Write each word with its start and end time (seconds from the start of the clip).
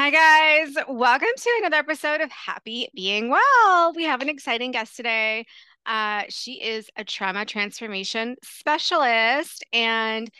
Hi, 0.00 0.10
guys. 0.10 0.76
Welcome 0.88 1.26
to 1.36 1.54
another 1.58 1.78
episode 1.78 2.20
of 2.20 2.30
Happy 2.30 2.88
Being 2.94 3.30
Well. 3.30 3.92
We 3.96 4.04
have 4.04 4.22
an 4.22 4.28
exciting 4.28 4.70
guest 4.70 4.94
today. 4.94 5.44
Uh, 5.86 6.22
she 6.28 6.62
is 6.62 6.88
a 6.96 7.02
trauma 7.02 7.44
transformation 7.44 8.36
specialist, 8.44 9.64
and 9.72 10.30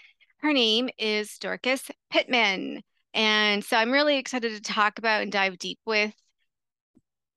her 0.43 0.53
name 0.53 0.91
is 0.97 1.37
Dorcas 1.39 1.91
Pittman. 2.09 2.83
And 3.13 3.65
so 3.65 3.77
I'm 3.77 3.91
really 3.91 4.17
excited 4.17 4.55
to 4.55 4.61
talk 4.61 4.97
about 5.01 5.23
and 5.23 5.33
dive 5.33 5.59
deep 5.59 5.81
with 5.85 6.15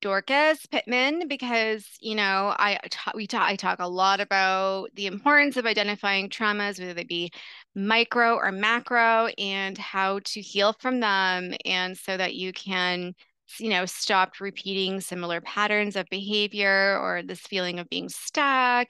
Dorcas 0.01 0.65
Pittman 0.65 1.27
because 1.27 1.85
you 2.01 2.15
know 2.15 2.53
I 2.57 2.79
we 3.15 3.27
talk 3.27 3.47
I 3.47 3.55
talk 3.55 3.79
a 3.79 3.87
lot 3.87 4.19
about 4.19 4.89
the 4.95 5.07
importance 5.07 5.57
of 5.57 5.65
identifying 5.65 6.29
traumas, 6.29 6.79
whether 6.79 6.93
they 6.93 7.03
be 7.03 7.31
micro 7.75 8.35
or 8.35 8.51
macro, 8.51 9.27
and 9.37 9.77
how 9.77 10.19
to 10.25 10.41
heal 10.41 10.73
from 10.73 10.99
them, 10.99 11.53
and 11.65 11.97
so 11.97 12.17
that 12.17 12.35
you 12.35 12.51
can 12.53 13.13
you 13.59 13.69
know 13.69 13.85
stop 13.85 14.39
repeating 14.39 15.01
similar 15.01 15.41
patterns 15.41 15.95
of 15.95 16.05
behavior 16.09 16.97
or 16.99 17.21
this 17.23 17.41
feeling 17.41 17.79
of 17.79 17.89
being 17.89 18.09
stuck 18.09 18.87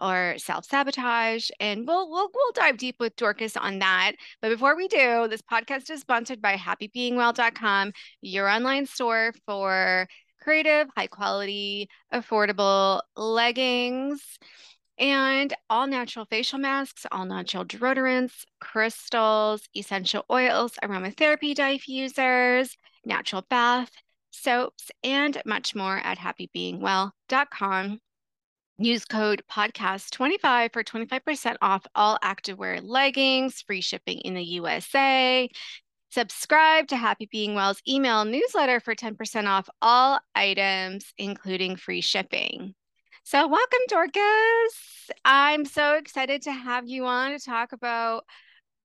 or 0.00 0.34
self-sabotage 0.38 1.50
and 1.60 1.86
we'll, 1.86 2.10
we'll 2.10 2.28
we'll 2.34 2.52
dive 2.52 2.76
deep 2.76 2.96
with 2.98 3.14
Dorcas 3.16 3.56
on 3.56 3.78
that. 3.78 4.12
But 4.42 4.48
before 4.48 4.76
we 4.76 4.88
do 4.88 5.28
this 5.28 5.42
podcast 5.42 5.90
is 5.90 6.00
sponsored 6.00 6.42
by 6.42 6.56
happybeingwell.com 6.56 7.92
your 8.20 8.48
online 8.48 8.86
store 8.86 9.32
for 9.46 10.08
creative, 10.44 10.88
high 10.94 11.06
quality, 11.06 11.88
affordable 12.12 13.00
leggings, 13.16 14.20
and 14.98 15.52
all 15.68 15.86
natural 15.86 16.26
facial 16.26 16.58
masks, 16.58 17.06
all 17.10 17.24
natural 17.24 17.64
deodorants, 17.64 18.44
crystals, 18.60 19.62
essential 19.74 20.24
oils, 20.30 20.78
aromatherapy 20.84 21.54
diffusers, 21.54 22.76
natural 23.04 23.42
bath 23.48 23.90
soaps, 24.30 24.90
and 25.02 25.40
much 25.46 25.74
more 25.74 25.96
at 25.96 26.18
happybeingwell.com. 26.18 27.98
Use 28.76 29.04
code 29.04 29.42
podcast25 29.50 30.72
for 30.72 30.82
25% 30.82 31.56
off 31.62 31.86
all 31.94 32.18
activewear 32.22 32.80
leggings, 32.82 33.62
free 33.62 33.80
shipping 33.80 34.18
in 34.18 34.34
the 34.34 34.42
USA. 34.42 35.48
Subscribe 36.14 36.86
to 36.86 36.96
Happy 36.96 37.28
Being 37.32 37.56
Well's 37.56 37.82
email 37.88 38.24
newsletter 38.24 38.78
for 38.78 38.94
10% 38.94 39.48
off 39.48 39.68
all 39.82 40.20
items, 40.36 41.12
including 41.18 41.74
free 41.74 42.00
shipping. 42.00 42.76
So, 43.24 43.48
welcome, 43.48 43.80
Dorcas. 43.88 45.10
I'm 45.24 45.64
so 45.64 45.94
excited 45.94 46.42
to 46.42 46.52
have 46.52 46.86
you 46.86 47.04
on 47.04 47.32
to 47.32 47.40
talk 47.40 47.72
about 47.72 48.26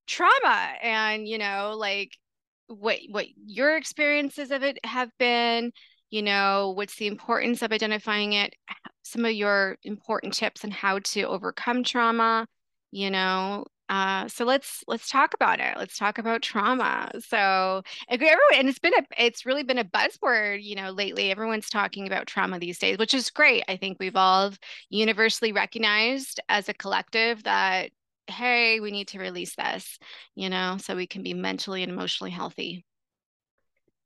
trauma 0.07 0.73
and, 0.81 1.27
you 1.27 1.37
know, 1.37 1.75
like 1.77 2.17
what 2.65 2.97
what 3.11 3.27
your 3.45 3.77
experiences 3.77 4.49
of 4.49 4.63
it 4.63 4.79
have 4.83 5.11
been, 5.19 5.71
you 6.09 6.23
know, 6.23 6.73
what's 6.75 6.95
the 6.95 7.05
importance 7.05 7.61
of 7.61 7.71
identifying 7.71 8.33
it, 8.33 8.55
some 9.03 9.23
of 9.23 9.33
your 9.33 9.77
important 9.83 10.33
tips 10.33 10.65
on 10.65 10.71
how 10.71 10.97
to 10.97 11.25
overcome 11.25 11.83
trauma, 11.83 12.47
you 12.89 13.11
know, 13.11 13.65
uh, 13.89 14.27
so 14.27 14.45
let's 14.45 14.83
let's 14.87 15.09
talk 15.09 15.33
about 15.33 15.59
it. 15.59 15.75
Let's 15.77 15.97
talk 15.97 16.19
about 16.19 16.43
trauma. 16.43 17.11
So 17.27 17.81
everyone, 18.07 18.37
and 18.55 18.69
it's 18.69 18.79
been 18.79 18.93
a 18.93 19.03
it's 19.17 19.45
really 19.45 19.63
been 19.63 19.79
a 19.79 19.83
buzzword, 19.83 20.63
you 20.63 20.75
know, 20.75 20.91
lately. 20.91 21.31
Everyone's 21.31 21.69
talking 21.69 22.05
about 22.07 22.27
trauma 22.27 22.59
these 22.59 22.77
days, 22.79 22.97
which 22.99 23.13
is 23.15 23.31
great. 23.31 23.63
I 23.67 23.77
think 23.77 23.97
we've 23.99 24.15
all 24.15 24.53
universally 24.89 25.51
recognized 25.51 26.39
as 26.49 26.69
a 26.69 26.73
collective 26.73 27.43
that 27.43 27.91
hey, 28.27 28.79
we 28.79 28.91
need 28.91 29.07
to 29.09 29.19
release 29.19 29.55
this, 29.55 29.97
you 30.35 30.49
know, 30.49 30.77
so 30.79 30.95
we 30.95 31.07
can 31.07 31.23
be 31.23 31.33
mentally 31.33 31.81
and 31.83 31.91
emotionally 31.91 32.31
healthy. 32.31 32.85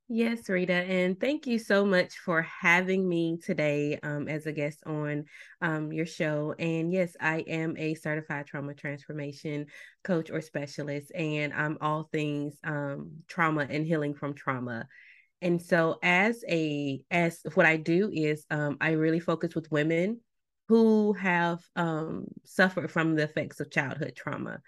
Yes, 0.09 0.49
Rita, 0.49 0.73
and 0.73 1.19
thank 1.19 1.47
you 1.47 1.57
so 1.57 1.85
much 1.85 2.19
for 2.19 2.41
having 2.43 3.07
me 3.07 3.37
today 3.37 3.97
um, 4.03 4.27
as 4.27 4.45
a 4.45 4.51
guest 4.51 4.83
on 4.85 5.25
um, 5.61 5.91
your 5.91 6.05
show. 6.05 6.53
And 6.59 6.91
yes, 6.91 7.15
I 7.19 7.39
am 7.47 7.75
a 7.77 7.95
certified 7.95 8.45
trauma 8.45 8.73
transformation 8.75 9.67
coach 10.03 10.29
or 10.29 10.41
specialist, 10.41 11.11
and 11.15 11.53
I'm 11.53 11.77
all 11.81 12.09
things 12.11 12.59
um, 12.63 13.11
trauma 13.27 13.65
and 13.69 13.87
healing 13.87 14.13
from 14.13 14.33
trauma. 14.35 14.87
And 15.41 15.61
so, 15.61 15.99
as 16.03 16.43
a 16.49 17.03
as 17.09 17.39
what 17.53 17.65
I 17.65 17.77
do 17.77 18.11
is 18.13 18.45
um, 18.51 18.77
I 18.81 18.91
really 18.91 19.19
focus 19.21 19.55
with 19.55 19.71
women 19.71 20.19
who 20.67 21.13
have 21.13 21.61
um, 21.75 22.25
suffered 22.45 22.91
from 22.91 23.15
the 23.15 23.23
effects 23.23 23.59
of 23.61 23.71
childhood 23.71 24.13
trauma 24.15 24.59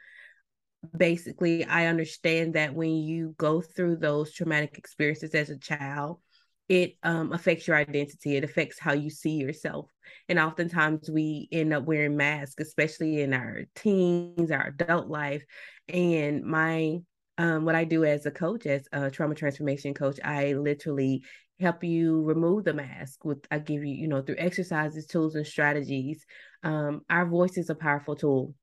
basically 0.97 1.65
i 1.65 1.85
understand 1.87 2.53
that 2.53 2.73
when 2.73 2.95
you 2.95 3.33
go 3.37 3.61
through 3.61 3.95
those 3.95 4.33
traumatic 4.33 4.77
experiences 4.77 5.33
as 5.33 5.49
a 5.49 5.57
child 5.57 6.19
it 6.67 6.95
um, 7.03 7.31
affects 7.31 7.67
your 7.67 7.77
identity. 7.77 8.35
It 8.35 8.43
affects 8.43 8.79
how 8.79 8.93
you 8.93 9.09
see 9.09 9.33
yourself. 9.33 9.89
And 10.29 10.39
oftentimes 10.39 11.09
we 11.11 11.47
end 11.51 11.73
up 11.73 11.85
wearing 11.85 12.17
masks 12.17 12.61
especially 12.61 13.21
in 13.21 13.33
our 13.33 13.65
teens 13.75 14.51
our 14.51 14.67
adult 14.67 15.07
life. 15.07 15.43
And 15.87 16.43
my 16.43 16.97
um, 17.37 17.65
what 17.65 17.75
i 17.75 17.83
do 17.83 18.05
as 18.05 18.25
a 18.25 18.31
coach 18.31 18.65
as 18.65 18.87
a 18.93 19.11
trauma 19.11 19.35
transformation 19.35 19.93
coach 19.93 20.17
i 20.23 20.53
literally 20.53 21.21
help 21.59 21.83
you 21.83 22.21
remove 22.23 22.63
the 22.63 22.73
mask 22.73 23.25
with 23.25 23.45
i 23.51 23.59
give 23.59 23.83
you 23.83 23.93
you 23.93 24.07
know 24.07 24.21
through 24.21 24.37
exercises 24.37 25.05
tools 25.05 25.35
and 25.35 25.45
strategies. 25.45 26.25
Um, 26.63 27.01
our 27.09 27.25
voice 27.25 27.57
is 27.57 27.69
a 27.69 27.75
powerful 27.75 28.15
tool 28.15 28.53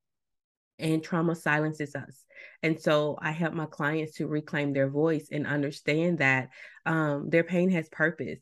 and 0.79 1.03
trauma 1.03 1.35
silences 1.35 1.95
us. 1.95 2.25
And 2.63 2.81
so 2.81 3.19
I 3.21 3.31
help 3.31 3.55
my 3.55 3.67
clients 3.67 4.17
to 4.17 4.27
reclaim 4.27 4.73
their 4.73 4.89
voice 4.89 5.29
and 5.31 5.47
understand 5.47 6.19
that 6.19 6.51
um, 6.87 7.31
their 7.31 7.45
pain 7.45 7.71
has 7.71 7.89
purpose. 7.89 8.41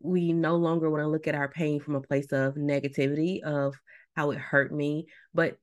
We 0.00 0.32
no 0.32 0.56
longer 0.56 0.90
want 0.90 1.02
to 1.02 1.08
look 1.08 1.26
at 1.26 1.34
our 1.34 1.48
pain 1.48 1.80
from 1.80 1.96
a 1.96 2.00
place 2.00 2.32
of 2.32 2.54
negativity, 2.54 3.42
of 3.42 3.74
how 4.16 4.30
it 4.30 4.38
hurt 4.38 4.72
me, 4.72 5.06
but 5.34 5.58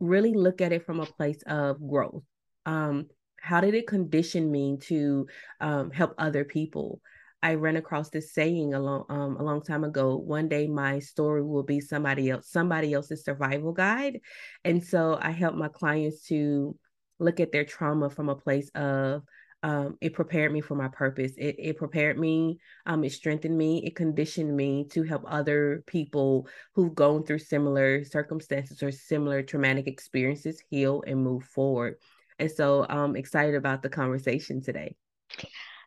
really 0.00 0.34
look 0.34 0.60
at 0.60 0.72
it 0.72 0.84
from 0.84 1.00
a 1.00 1.06
place 1.06 1.42
of 1.46 1.86
growth. 1.86 2.24
Um, 2.66 3.06
how 3.40 3.60
did 3.60 3.74
it 3.74 3.88
condition 3.88 4.50
me 4.50 4.78
to 4.82 5.26
um, 5.60 5.90
help 5.90 6.14
other 6.18 6.44
people? 6.44 7.00
I 7.42 7.54
ran 7.54 7.76
across 7.76 8.10
this 8.10 8.32
saying 8.32 8.74
a 8.74 8.80
long 8.80 9.04
um, 9.08 9.36
a 9.36 9.42
long 9.42 9.62
time 9.62 9.84
ago. 9.84 10.16
One 10.16 10.48
day 10.48 10.66
my 10.66 11.00
story 11.00 11.42
will 11.42 11.64
be 11.64 11.80
somebody 11.80 12.30
else 12.30 12.48
somebody 12.48 12.92
else's 12.92 13.24
survival 13.24 13.72
guide, 13.72 14.20
and 14.64 14.84
so 14.84 15.18
I 15.20 15.30
help 15.30 15.54
my 15.54 15.68
clients 15.68 16.26
to 16.28 16.76
look 17.18 17.40
at 17.40 17.52
their 17.52 17.64
trauma 17.64 18.10
from 18.10 18.28
a 18.28 18.36
place 18.36 18.70
of 18.74 19.22
um, 19.64 19.96
it 20.00 20.12
prepared 20.12 20.52
me 20.52 20.60
for 20.60 20.74
my 20.74 20.88
purpose. 20.88 21.32
It, 21.38 21.54
it 21.58 21.76
prepared 21.76 22.18
me. 22.18 22.58
Um, 22.84 23.04
it 23.04 23.12
strengthened 23.12 23.56
me. 23.56 23.84
It 23.86 23.94
conditioned 23.94 24.56
me 24.56 24.88
to 24.90 25.04
help 25.04 25.22
other 25.26 25.84
people 25.86 26.48
who've 26.74 26.94
gone 26.94 27.24
through 27.24 27.38
similar 27.38 28.04
circumstances 28.04 28.82
or 28.82 28.90
similar 28.90 29.42
traumatic 29.42 29.86
experiences 29.86 30.62
heal 30.68 31.04
and 31.06 31.22
move 31.22 31.44
forward. 31.44 31.96
And 32.40 32.50
so 32.50 32.84
I'm 32.88 33.14
excited 33.14 33.54
about 33.54 33.82
the 33.82 33.88
conversation 33.88 34.62
today. 34.62 34.96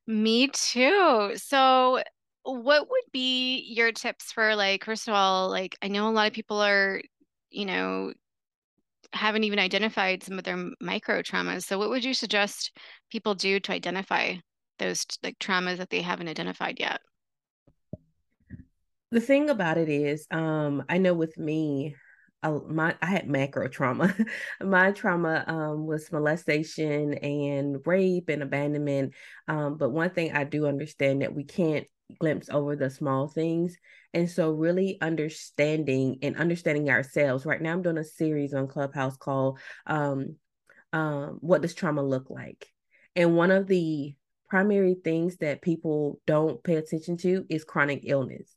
Me 0.08 0.48
too. 0.48 1.34
So, 1.36 2.02
what 2.44 2.90
would 2.90 3.12
be 3.12 3.60
your 3.74 3.92
tips 3.92 4.32
for 4.32 4.56
like, 4.56 4.86
first 4.86 5.08
of 5.08 5.14
all, 5.16 5.50
like 5.50 5.76
I 5.82 5.88
know 5.88 6.08
a 6.08 6.12
lot 6.12 6.28
of 6.28 6.34
people 6.34 6.62
are, 6.62 7.02
you 7.50 7.66
know, 7.66 8.14
haven't 9.14 9.44
even 9.46 9.60
identified 9.60 10.24
some 10.24 10.38
of 10.38 10.44
their 10.44 10.70
micro 10.80 11.22
traumas. 11.22 11.64
So, 11.64 11.80
what 11.80 11.90
would 11.90 12.04
you 12.04 12.14
suggest 12.14 12.72
people 13.10 13.34
do 13.34 13.60
to 13.60 13.72
identify 13.72 14.36
those 14.78 15.06
like 15.24 15.40
traumas 15.40 15.78
that 15.78 15.90
they 15.90 16.02
haven't 16.02 16.28
identified 16.28 16.80
yet? 16.80 17.02
The 19.12 19.22
thing 19.22 19.50
about 19.50 19.78
it 19.78 19.90
is, 19.90 20.28
um, 20.30 20.84
I 20.90 20.98
know 20.98 21.14
with 21.14 21.38
me, 21.38 21.96
my 22.52 22.96
I 23.02 23.06
had 23.08 23.30
macro 23.30 23.68
trauma. 23.68 24.16
my 24.62 24.92
trauma 24.92 25.44
um, 25.48 25.86
was 25.86 26.12
molestation 26.12 27.16
and 27.16 27.78
rape 27.86 28.30
and 28.30 28.44
abandonment. 28.44 29.14
Um, 29.48 29.78
but 29.78 29.92
one 29.92 30.10
thing 30.12 30.34
I 30.34 30.44
do 30.44 30.68
understand 30.68 31.22
that 31.22 31.34
we 31.34 31.44
can't 31.44 31.88
glimpse 32.20 32.50
over 32.50 32.76
the 32.76 32.90
small 32.90 33.28
things. 33.28 33.78
And 34.14 34.30
so 34.30 34.52
really 34.52 34.98
understanding 35.02 36.20
and 36.22 36.38
understanding 36.38 36.90
ourselves. 36.90 37.46
Right 37.46 37.62
now 37.62 37.74
I'm 37.74 37.82
doing 37.82 37.98
a 37.98 38.04
series 38.04 38.54
on 38.54 38.68
Clubhouse 38.68 39.18
called 39.18 39.60
um, 39.86 40.36
um, 40.94 41.38
What 41.42 41.62
Does 41.62 41.74
Trauma 41.74 42.04
Look 42.04 42.30
Like? 42.30 42.68
And 43.16 43.36
one 43.36 43.52
of 43.52 43.68
the 43.68 44.16
primary 44.50 44.96
things 45.04 45.38
that 45.38 45.62
people 45.62 46.20
don't 46.28 46.64
pay 46.64 46.76
attention 46.76 47.18
to 47.18 47.46
is 47.50 47.64
chronic 47.64 48.02
illness. 48.04 48.55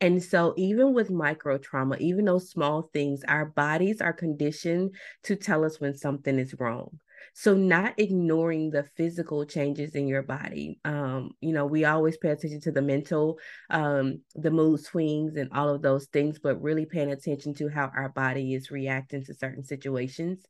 And 0.00 0.22
so, 0.22 0.54
even 0.56 0.94
with 0.94 1.10
micro 1.10 1.58
trauma, 1.58 1.96
even 1.98 2.24
those 2.24 2.50
small 2.50 2.90
things, 2.92 3.22
our 3.26 3.46
bodies 3.46 4.00
are 4.00 4.12
conditioned 4.12 4.94
to 5.24 5.36
tell 5.36 5.64
us 5.64 5.80
when 5.80 5.94
something 5.94 6.38
is 6.38 6.54
wrong. 6.58 6.98
So 7.34 7.54
not 7.54 7.94
ignoring 7.98 8.70
the 8.70 8.82
physical 8.96 9.44
changes 9.44 9.94
in 9.94 10.08
your 10.08 10.22
body. 10.22 10.80
Um, 10.84 11.32
you 11.40 11.52
know, 11.52 11.66
we 11.66 11.84
always 11.84 12.16
pay 12.16 12.30
attention 12.30 12.60
to 12.62 12.72
the 12.72 12.82
mental, 12.82 13.38
um, 13.70 14.20
the 14.34 14.50
mood 14.50 14.80
swings 14.80 15.36
and 15.36 15.52
all 15.52 15.68
of 15.68 15.82
those 15.82 16.06
things, 16.06 16.38
but 16.38 16.60
really 16.60 16.86
paying 16.86 17.12
attention 17.12 17.54
to 17.54 17.68
how 17.68 17.90
our 17.94 18.08
body 18.08 18.54
is 18.54 18.70
reacting 18.70 19.24
to 19.24 19.34
certain 19.34 19.64
situations 19.64 20.44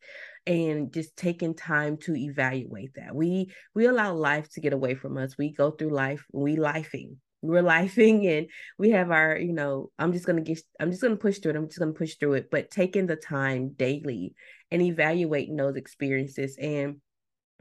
and 0.46 0.92
just 0.92 1.16
taking 1.16 1.54
time 1.54 1.96
to 1.98 2.16
evaluate 2.16 2.94
that. 2.94 3.14
We 3.14 3.52
we 3.74 3.86
allow 3.86 4.14
life 4.14 4.50
to 4.52 4.60
get 4.60 4.72
away 4.72 4.94
from 4.94 5.16
us. 5.18 5.36
We 5.36 5.52
go 5.52 5.70
through 5.70 5.90
life, 5.90 6.24
we 6.32 6.56
lifing. 6.56 7.16
We're 7.40 7.62
lifing 7.62 8.26
and 8.26 8.48
we 8.78 8.90
have 8.90 9.10
our, 9.10 9.36
you 9.38 9.52
know, 9.52 9.90
I'm 9.98 10.12
just 10.12 10.26
gonna 10.26 10.40
get 10.40 10.60
I'm 10.80 10.90
just 10.90 11.02
gonna 11.02 11.16
push 11.16 11.38
through 11.38 11.52
it. 11.52 11.56
I'm 11.56 11.68
just 11.68 11.78
gonna 11.78 11.92
push 11.92 12.14
through 12.16 12.34
it. 12.34 12.50
But 12.50 12.70
taking 12.70 13.06
the 13.06 13.16
time 13.16 13.70
daily 13.70 14.34
and 14.70 14.82
evaluating 14.82 15.56
those 15.56 15.76
experiences. 15.76 16.56
And 16.60 16.96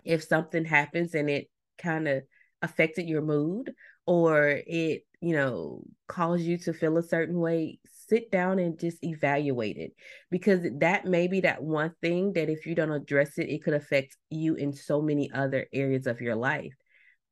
if 0.03 0.24
something 0.24 0.65
happens 0.65 1.13
and 1.13 1.29
it 1.29 1.50
kind 1.77 2.07
of 2.07 2.24
affected 2.62 3.07
your 3.07 3.21
mood 3.21 3.74
or 4.06 4.62
it, 4.65 5.03
you 5.21 5.35
know, 5.35 5.83
caused 6.07 6.44
you 6.44 6.57
to 6.57 6.73
feel 6.73 6.97
a 6.97 7.03
certain 7.03 7.39
way, 7.39 7.80
sit 8.07 8.31
down 8.31 8.59
and 8.59 8.80
just 8.80 9.03
evaluate 9.03 9.77
it 9.77 9.94
because 10.31 10.62
that 10.80 11.06
may 11.06 11.27
be 11.27 11.41
that 11.41 11.62
one 11.62 11.94
thing 12.01 12.33
that 12.33 12.50
if 12.50 12.65
you 12.65 12.73
don't 12.73 12.91
address 12.91 13.38
it, 13.38 13.50
it 13.50 13.63
could 13.63 13.73
affect 13.73 14.15
you 14.30 14.56
in 14.56 14.73
so 14.73 15.01
many 15.01 15.30
other 15.31 15.68
areas 15.73 16.07
of 16.07 16.21
your 16.21 16.35
life. 16.35 16.73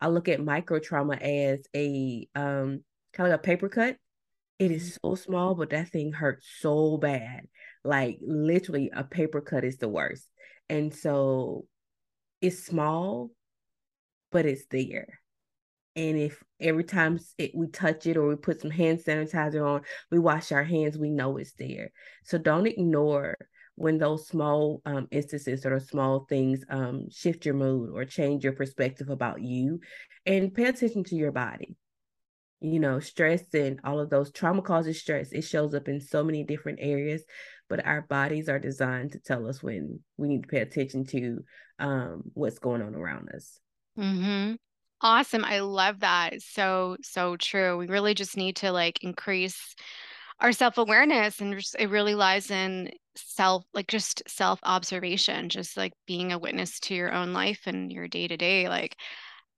I 0.01 0.07
look 0.07 0.27
at 0.27 0.44
micro 0.44 0.80
trauma 0.80 1.15
as 1.15 1.65
a 1.75 2.27
um 2.36 2.83
kind 3.13 3.27
of 3.27 3.31
like 3.31 3.39
a 3.39 3.44
paper 3.44 3.69
cut. 3.69 3.97
It 4.59 4.71
is 4.71 4.83
mm-hmm. 4.92 5.09
so 5.09 5.15
small, 5.15 5.56
but 5.56 5.69
that 5.71 5.89
thing 5.89 6.12
hurts 6.12 6.47
so 6.59 6.97
bad. 6.97 7.47
Like 7.83 8.19
literally 8.21 8.92
a 8.94 9.03
paper 9.03 9.42
cut 9.42 9.63
is 9.63 9.77
the 9.77 9.89
worst. 9.89 10.27
And 10.69 10.94
so 10.94 11.65
it's 12.42 12.63
small, 12.63 13.31
but 14.31 14.45
it's 14.45 14.65
there. 14.69 15.19
And 15.95 16.18
if 16.18 16.44
every 16.59 16.83
time 16.83 17.19
it, 17.38 17.51
we 17.56 17.68
touch 17.68 18.06
it 18.06 18.18
or 18.18 18.27
we 18.27 18.36
put 18.36 18.62
some 18.62 18.71
hand 18.71 19.00
sanitizer 19.00 19.65
on, 19.65 19.81
we 20.12 20.19
wash 20.19 20.51
our 20.51 20.63
hands, 20.63 20.98
we 20.98 21.09
know 21.09 21.38
it's 21.38 21.53
there. 21.53 21.91
So 22.24 22.38
don't 22.38 22.68
ignore 22.68 23.38
when 23.75 23.98
those 23.98 24.27
small 24.27 24.81
um, 24.86 25.07
instances 25.12 25.66
or 25.66 25.80
small 25.80 26.25
things 26.30 26.63
um, 26.69 27.10
shift 27.10 27.45
your 27.45 27.56
mood 27.56 27.92
or 27.94 28.06
change 28.06 28.44
your 28.44 28.54
perspective 28.54 29.10
about 29.10 29.42
you 29.42 29.80
and 30.25 30.54
pay 30.54 30.66
attention 30.66 31.04
to 31.04 31.16
your 31.16 31.31
body. 31.31 31.75
You 32.62 32.80
know 32.80 33.00
stress 33.00 33.44
and 33.54 33.80
all 33.83 34.00
of 34.00 34.10
those 34.10 34.31
trauma 34.31 34.62
causes 34.62 35.00
stress. 35.00 35.31
It 35.31 35.44
shows 35.44 35.75
up 35.75 35.88
in 35.88 36.00
so 36.00 36.24
many 36.24 36.44
different 36.44 36.80
areas 36.81 37.24
but 37.69 37.86
our 37.86 38.01
bodies 38.01 38.50
are 38.50 38.60
designed 38.60 39.12
to 39.13 39.19
tell 39.19 39.48
us 39.48 39.63
when 39.63 40.00
we 40.18 40.27
need 40.27 40.44
to 40.44 40.48
pay 40.48 40.60
attention 40.60 41.06
to 41.06 41.44
um, 41.80 42.24
what's 42.33 42.60
going 42.60 42.81
on 42.81 42.95
around 42.95 43.30
us. 43.30 43.60
Mm-hmm. 43.98 44.56
awesome. 45.01 45.45
I 45.45 45.60
love 45.60 46.01
that. 46.01 46.42
So 46.42 46.98
so 47.01 47.38
true. 47.38 47.77
We 47.77 47.88
really 47.88 48.13
just 48.13 48.38
need 48.38 48.57
to 48.57 48.72
like 48.72 49.04
increase 49.04 49.75
our 50.40 50.52
self-awareness 50.52 51.40
and 51.40 51.54
it 51.80 51.90
really 51.90 52.16
lies 52.16 52.52
in 52.52 52.92
self 53.16 53.64
like 53.74 53.88
just 53.88 54.22
self-observation 54.28 55.48
just 55.48 55.78
like 55.78 55.94
being 56.06 56.34
a 56.34 56.40
witness 56.40 56.80
to 56.80 56.94
your 56.94 57.14
own 57.14 57.32
life 57.32 57.62
and 57.66 57.92
your 57.92 58.08
day-to-day 58.08 58.68
like 58.68 58.96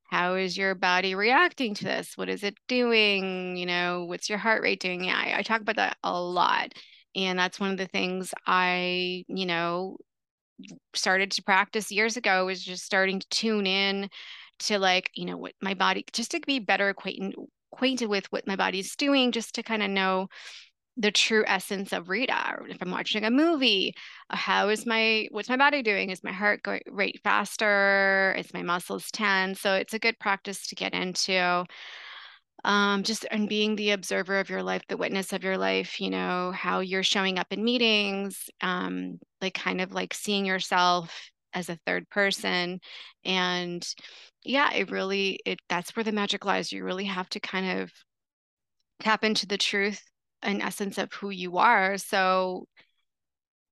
how 0.10 0.36
is 0.36 0.58
your 0.58 0.74
body 0.74 1.16
reacting 1.16 1.74
to 1.74 1.84
this? 1.84 2.14
What 2.16 2.30
is 2.30 2.42
it 2.42 2.56
doing? 2.70 3.58
You 3.58 3.66
know 3.66 4.06
what's 4.06 4.30
your 4.30 4.38
heart 4.38 4.62
rate 4.62 4.80
doing? 4.80 5.04
Yeah 5.04 5.18
I, 5.18 5.40
I 5.40 5.42
talk 5.42 5.62
about 5.62 5.76
that 5.76 5.98
a 6.04 6.22
lot 6.22 6.72
and 7.16 7.38
that's 7.38 7.60
one 7.60 7.72
of 7.72 7.78
the 7.78 7.88
things 7.88 8.34
i 8.46 9.26
you 9.28 9.46
know 9.46 9.98
started 10.94 11.32
to 11.32 11.44
practice 11.44 11.92
years 11.92 12.18
ago 12.18 12.46
was 12.46 12.64
just 12.64 12.84
starting 12.84 13.20
to 13.20 13.30
tune 13.30 13.68
in 13.68 14.10
to 14.60 14.80
like 14.80 15.10
you 15.14 15.26
know 15.26 15.38
what 15.38 15.54
my 15.62 15.74
body 15.74 16.06
just 16.14 16.32
to 16.32 16.40
be 16.46 16.60
better 16.60 16.90
acquainted 16.90 17.36
acquainted 17.74 18.08
with 18.08 18.26
what 18.32 18.48
my 18.48 18.56
body's 18.56 18.96
doing 18.96 19.32
just 19.32 19.56
to 19.56 19.64
kind 19.64 19.84
of 19.84 19.90
know 19.90 20.28
the 20.98 21.12
true 21.12 21.44
essence 21.48 21.94
of 21.94 22.10
Rita. 22.10 22.58
If 22.68 22.78
I'm 22.82 22.92
watching 22.92 23.24
a 23.24 23.32
movie, 23.32 23.94
uh, 24.32 24.36
how 24.36 24.70
is 24.70 24.86
my 24.86 25.28
what's 25.32 25.50
my 25.50 25.58
body 25.58 25.84
doing? 25.84 26.10
Is 26.10 26.24
my 26.24 26.32
heart 26.32 26.64
going 26.64 26.82
rate 26.88 27.22
faster? 27.24 28.36
Is 28.38 28.54
my 28.54 28.64
muscles 28.64 29.12
tense? 29.12 29.62
So 29.62 29.76
it's 29.76 29.94
a 29.94 30.00
good 30.00 30.18
practice 30.20 30.68
to 30.68 30.76
get 30.76 30.94
into. 30.94 31.66
Um, 32.66 33.04
just 33.04 33.26
and 33.32 33.48
being 33.48 33.76
the 33.76 33.92
observer 33.92 34.40
of 34.40 34.50
your 34.50 34.64
life, 34.64 34.82
the 34.90 34.98
witness 34.98 35.32
of 35.34 35.44
your 35.44 35.58
life, 35.58 36.02
you 36.02 36.10
know, 36.10 36.52
how 36.52 36.80
you're 36.80 37.04
showing 37.04 37.38
up 37.40 37.48
in 37.52 37.64
meetings, 37.64 38.50
um, 38.62 39.20
like 39.42 39.54
kind 39.54 39.80
of 39.82 39.94
like 39.94 40.14
seeing 40.14 40.46
yourself 40.46 41.32
as 41.54 41.70
a 41.70 41.80
third 41.86 42.10
person. 42.10 42.80
And 43.24 43.88
yeah, 44.44 44.74
it 44.74 44.92
really 44.92 45.40
it 45.46 45.60
that's 45.70 45.96
where 45.96 46.04
the 46.04 46.12
magic 46.12 46.46
lies. 46.46 46.72
You 46.72 46.84
really 46.84 47.06
have 47.06 47.30
to 47.30 47.40
kind 47.40 47.82
of 47.82 47.92
tap 49.00 49.24
into 49.24 49.46
the 49.46 49.58
truth 49.58 50.02
an 50.44 50.62
essence 50.62 50.98
of 50.98 51.12
who 51.14 51.30
you 51.30 51.58
are. 51.58 51.98
So, 51.98 52.68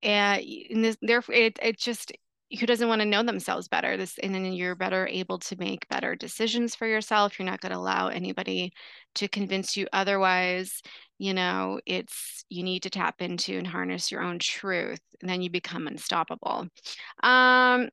and 0.04 0.96
therefore, 1.02 1.36
it 1.36 1.60
it 1.62 1.78
just 1.80 2.12
who 2.60 2.66
doesn't 2.66 2.88
want 2.88 3.02
to 3.02 3.08
know 3.08 3.24
themselves 3.24 3.68
better 3.68 3.98
this 3.98 4.18
and 4.20 4.34
then 4.34 4.54
you're 4.54 4.76
better 4.76 5.08
able 5.08 5.40
to 5.40 5.56
make 5.58 5.88
better 5.90 6.16
decisions 6.16 6.76
for 6.76 6.86
yourself 6.86 7.38
you're 7.38 7.46
not 7.46 7.60
going 7.60 7.72
to 7.72 7.78
allow 7.78 8.08
anybody 8.08 8.72
to 9.16 9.28
convince 9.28 9.76
you 9.76 9.88
otherwise 9.94 10.82
you 11.18 11.34
know 11.34 11.80
it's 11.86 12.46
you 12.50 12.64
need 12.64 12.84
to 12.84 12.90
tap 12.90 13.22
into 13.22 13.58
and 13.58 13.68
harness 13.68 14.12
your 14.12 14.22
own 14.22 14.38
truth 14.38 15.02
and 15.22 15.30
then 15.30 15.42
you 15.42 15.50
become 15.50 15.88
unstoppable 15.88 16.68
um 17.24 17.90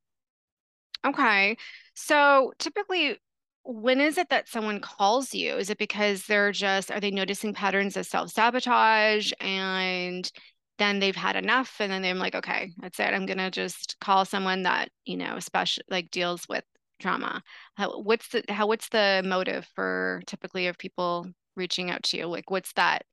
okay 1.05 1.57
so 1.95 2.53
typically 2.59 3.17
when 3.65 4.01
is 4.01 4.19
it 4.19 4.29
that 4.31 4.49
someone 4.49 4.81
calls 4.81 5.35
you? 5.35 5.57
Is 5.57 5.71
it 5.71 5.79
because 5.79 6.25
they're 6.27 6.53
just, 6.53 6.91
are 6.91 7.01
they 7.01 7.11
noticing 7.11 7.55
patterns 7.55 7.97
of 7.97 8.07
self 8.07 8.31
sabotage 8.31 9.33
and 9.41 10.31
then 10.79 10.99
they've 10.99 11.17
had 11.17 11.37
enough 11.37 11.77
and 11.79 11.93
then 11.93 12.03
they're 12.03 12.15
like, 12.15 12.35
okay, 12.35 12.73
that's 12.79 12.99
it. 12.99 13.15
I'm 13.15 13.27
going 13.27 13.39
to 13.39 13.51
just 13.51 13.97
call 14.01 14.25
someone 14.25 14.65
that, 14.65 14.89
you 15.05 15.17
know, 15.17 15.37
especially 15.37 15.85
like 15.89 16.11
deals 16.11 16.47
with 16.49 16.65
trauma. 16.99 17.43
How, 17.77 18.01
what's 18.01 18.29
the, 18.29 18.43
how, 18.49 18.67
what's 18.67 18.89
the 18.89 19.23
motive 19.25 19.69
for 19.75 20.23
typically 20.27 20.67
of 20.67 20.79
people 20.79 21.27
reaching 21.55 21.91
out 21.91 22.03
to 22.05 22.17
you? 22.17 22.27
Like, 22.27 22.51
what's 22.51 22.73
that 22.73 23.05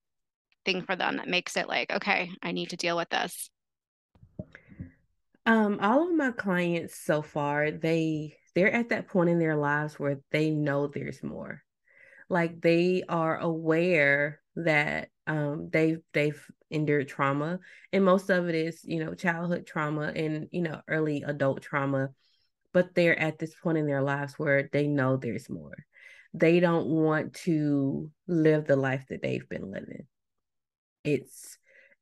thing 0.66 0.82
for 0.82 0.96
them 0.96 1.18
that 1.18 1.28
makes 1.28 1.58
it 1.58 1.68
like, 1.68 1.92
okay, 1.92 2.32
I 2.42 2.54
need 2.54 2.72
to 2.72 2.78
deal 2.78 2.98
with 2.98 3.10
this? 3.10 3.50
Um, 5.46 5.80
all 5.82 6.10
of 6.10 6.16
my 6.16 6.32
clients 6.32 6.96
so 6.96 7.22
far, 7.22 7.72
they 7.72 8.39
they're 8.56 8.72
at 8.72 8.90
that 8.90 9.08
point 9.08 9.30
in 9.30 9.40
their 9.40 9.56
lives 9.56 10.00
where 10.00 10.20
they 10.32 10.50
know 10.50 10.88
there's 10.88 11.24
more. 11.24 11.64
Like 12.30 12.62
they 12.62 13.04
are 13.08 13.38
aware 13.38 14.42
that 14.56 15.10
um, 15.28 15.70
they've 15.72 16.02
they've 16.14 16.44
endured 16.70 17.08
trauma, 17.08 17.60
and 17.92 18.06
most 18.06 18.30
of 18.30 18.48
it 18.50 18.56
is 18.56 18.82
you 18.84 19.04
know 19.04 19.14
childhood 19.14 19.66
trauma 19.66 20.12
and 20.16 20.48
you 20.52 20.62
know 20.62 20.82
early 20.88 21.24
adult 21.24 21.62
trauma, 21.62 22.10
but 22.74 22.94
they're 22.94 23.18
at 23.18 23.40
this 23.40 23.56
point 23.56 23.78
in 23.78 23.88
their 23.88 24.02
lives 24.02 24.36
where 24.38 24.70
they 24.72 24.88
know 24.88 25.18
there's 25.18 25.50
more. 25.50 25.76
They 26.34 26.60
don't 26.60 26.88
want 26.88 27.34
to 27.46 28.12
live 28.28 28.66
the 28.66 28.76
life 28.76 29.06
that 29.10 29.24
they've 29.24 29.50
been 29.50 29.72
living. 29.72 30.06
It's 31.04 31.58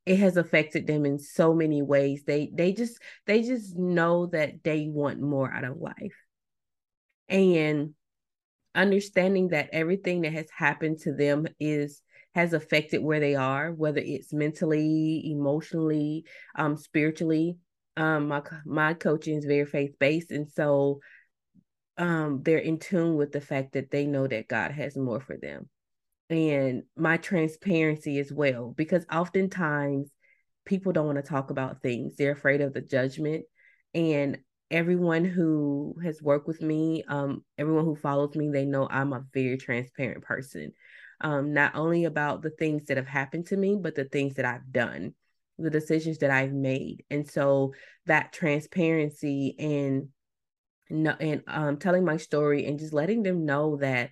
it 0.06 0.20
has 0.20 0.36
affected 0.36 0.88
them 0.88 1.06
in 1.06 1.20
so 1.20 1.54
many 1.54 1.82
ways. 1.82 2.24
They 2.26 2.52
they 2.54 2.74
just 2.74 3.00
they 3.26 3.44
just 3.44 3.78
know 3.78 4.26
that 4.28 4.64
they 4.64 4.88
want 4.90 5.22
more 5.22 5.50
out 5.52 5.64
of 5.64 5.78
life 5.78 6.27
and 7.30 7.94
understanding 8.76 9.50
that 9.50 9.70
everything 9.74 10.22
that 10.22 10.34
has 10.34 10.48
happened 10.56 11.00
to 11.00 11.14
them 11.14 11.48
is 11.60 12.02
has 12.36 12.54
affected 12.54 13.02
where 13.02 13.20
they 13.20 13.34
are 13.34 13.72
whether 13.72 14.00
it's 14.00 14.32
mentally 14.32 15.32
emotionally 15.32 16.24
um 16.56 16.78
spiritually 16.78 17.58
um 17.98 18.28
my 18.28 18.42
my 18.66 18.94
coaching 18.94 19.38
is 19.38 19.46
very 19.46 19.66
faith-based. 19.66 20.32
And 20.32 20.50
so 20.50 21.00
um 21.98 22.42
they're 22.44 22.60
in 22.60 22.80
tune 22.80 23.16
with 23.16 23.32
the 23.32 23.42
fact 23.42 23.74
that 23.74 23.92
they 23.92 24.06
know 24.06 24.28
that 24.28 24.48
God 24.48 24.72
has 24.72 24.96
more 24.96 25.20
for 25.20 25.36
them. 25.36 25.68
And 26.30 26.84
my 26.96 27.18
transparency 27.18 28.20
as 28.20 28.32
well 28.32 28.74
because 28.78 29.06
oftentimes 29.12 30.10
people 30.66 30.92
don't 30.92 31.06
want 31.08 31.18
to 31.18 31.24
talk 31.24 31.50
about 31.50 31.82
things. 31.82 32.16
They're 32.16 32.34
afraid 32.34 32.62
of 32.62 32.74
the 32.74 32.82
judgment. 32.82 33.46
And 33.94 34.38
everyone 34.70 35.26
who 35.26 35.96
has 36.04 36.22
worked 36.22 36.48
with 36.48 36.62
me, 36.62 37.04
um, 37.08 37.44
everyone 37.58 37.86
who 37.86 37.96
follows 37.96 38.36
me, 38.36 38.50
they 38.50 38.66
know 38.66 38.88
I'm 38.90 39.14
a 39.14 39.26
very 39.34 39.58
transparent 39.58 40.24
person. 40.24 40.74
Um, 41.22 41.54
not 41.54 41.76
only 41.76 42.06
about 42.06 42.42
the 42.42 42.52
things 42.52 42.86
that 42.86 42.98
have 42.98 43.08
happened 43.08 43.48
to 43.48 43.58
me, 43.58 43.78
but 43.80 43.96
the 43.96 44.06
things 44.06 44.36
that 44.36 44.46
I've 44.46 44.72
done, 44.72 45.14
the 45.58 45.70
decisions 45.70 46.20
that 46.20 46.30
I've 46.30 46.54
made. 46.54 47.04
And 47.10 47.28
so 47.28 47.74
that 48.06 48.34
transparency 48.34 49.56
and 49.58 50.10
no, 50.90 51.16
and 51.20 51.44
um, 51.48 51.78
telling 51.78 52.06
my 52.06 52.18
story 52.18 52.66
and 52.66 52.80
just 52.80 52.94
letting 52.94 53.24
them 53.24 53.46
know 53.46 53.78
that 53.78 54.12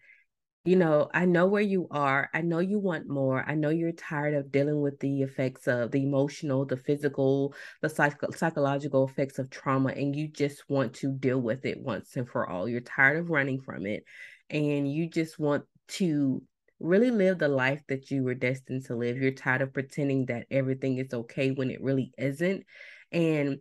you 0.65 0.75
know, 0.75 1.09
I 1.13 1.25
know 1.25 1.45
where 1.45 1.61
you 1.61 1.87
are. 1.91 2.29
I 2.33 2.41
know 2.41 2.57
you 2.59 2.79
want 2.79 3.07
more. 3.07 3.43
I 3.47 3.53
know 3.53 3.69
you're 3.69 3.91
tired 3.91 4.33
of 4.33 4.51
dealing 4.51 4.81
with 4.81 4.99
the 4.99 5.21
effects 5.21 5.67
of 5.67 5.91
the 5.91 6.01
emotional, 6.03 6.65
the 6.65 6.77
physical, 6.77 7.53
the 7.81 7.89
psych- 7.89 8.35
psychological 8.35 9.07
effects 9.07 9.37
of 9.37 9.51
trauma, 9.51 9.89
and 9.89 10.15
you 10.15 10.27
just 10.27 10.67
want 10.67 10.95
to 10.95 11.11
deal 11.11 11.39
with 11.39 11.65
it 11.65 11.79
once 11.79 12.15
and 12.15 12.27
for 12.27 12.49
all. 12.49 12.67
You're 12.67 12.81
tired 12.81 13.19
of 13.19 13.29
running 13.29 13.61
from 13.61 13.85
it, 13.85 14.05
and 14.49 14.91
you 14.91 15.07
just 15.07 15.37
want 15.37 15.65
to 15.89 16.41
really 16.79 17.11
live 17.11 17.37
the 17.37 17.47
life 17.47 17.81
that 17.87 18.09
you 18.09 18.23
were 18.23 18.33
destined 18.33 18.85
to 18.85 18.95
live. 18.95 19.17
You're 19.17 19.31
tired 19.31 19.61
of 19.61 19.73
pretending 19.73 20.25
that 20.27 20.47
everything 20.49 20.97
is 20.97 21.13
okay 21.13 21.51
when 21.51 21.69
it 21.69 21.81
really 21.81 22.11
isn't. 22.17 22.63
And 23.11 23.59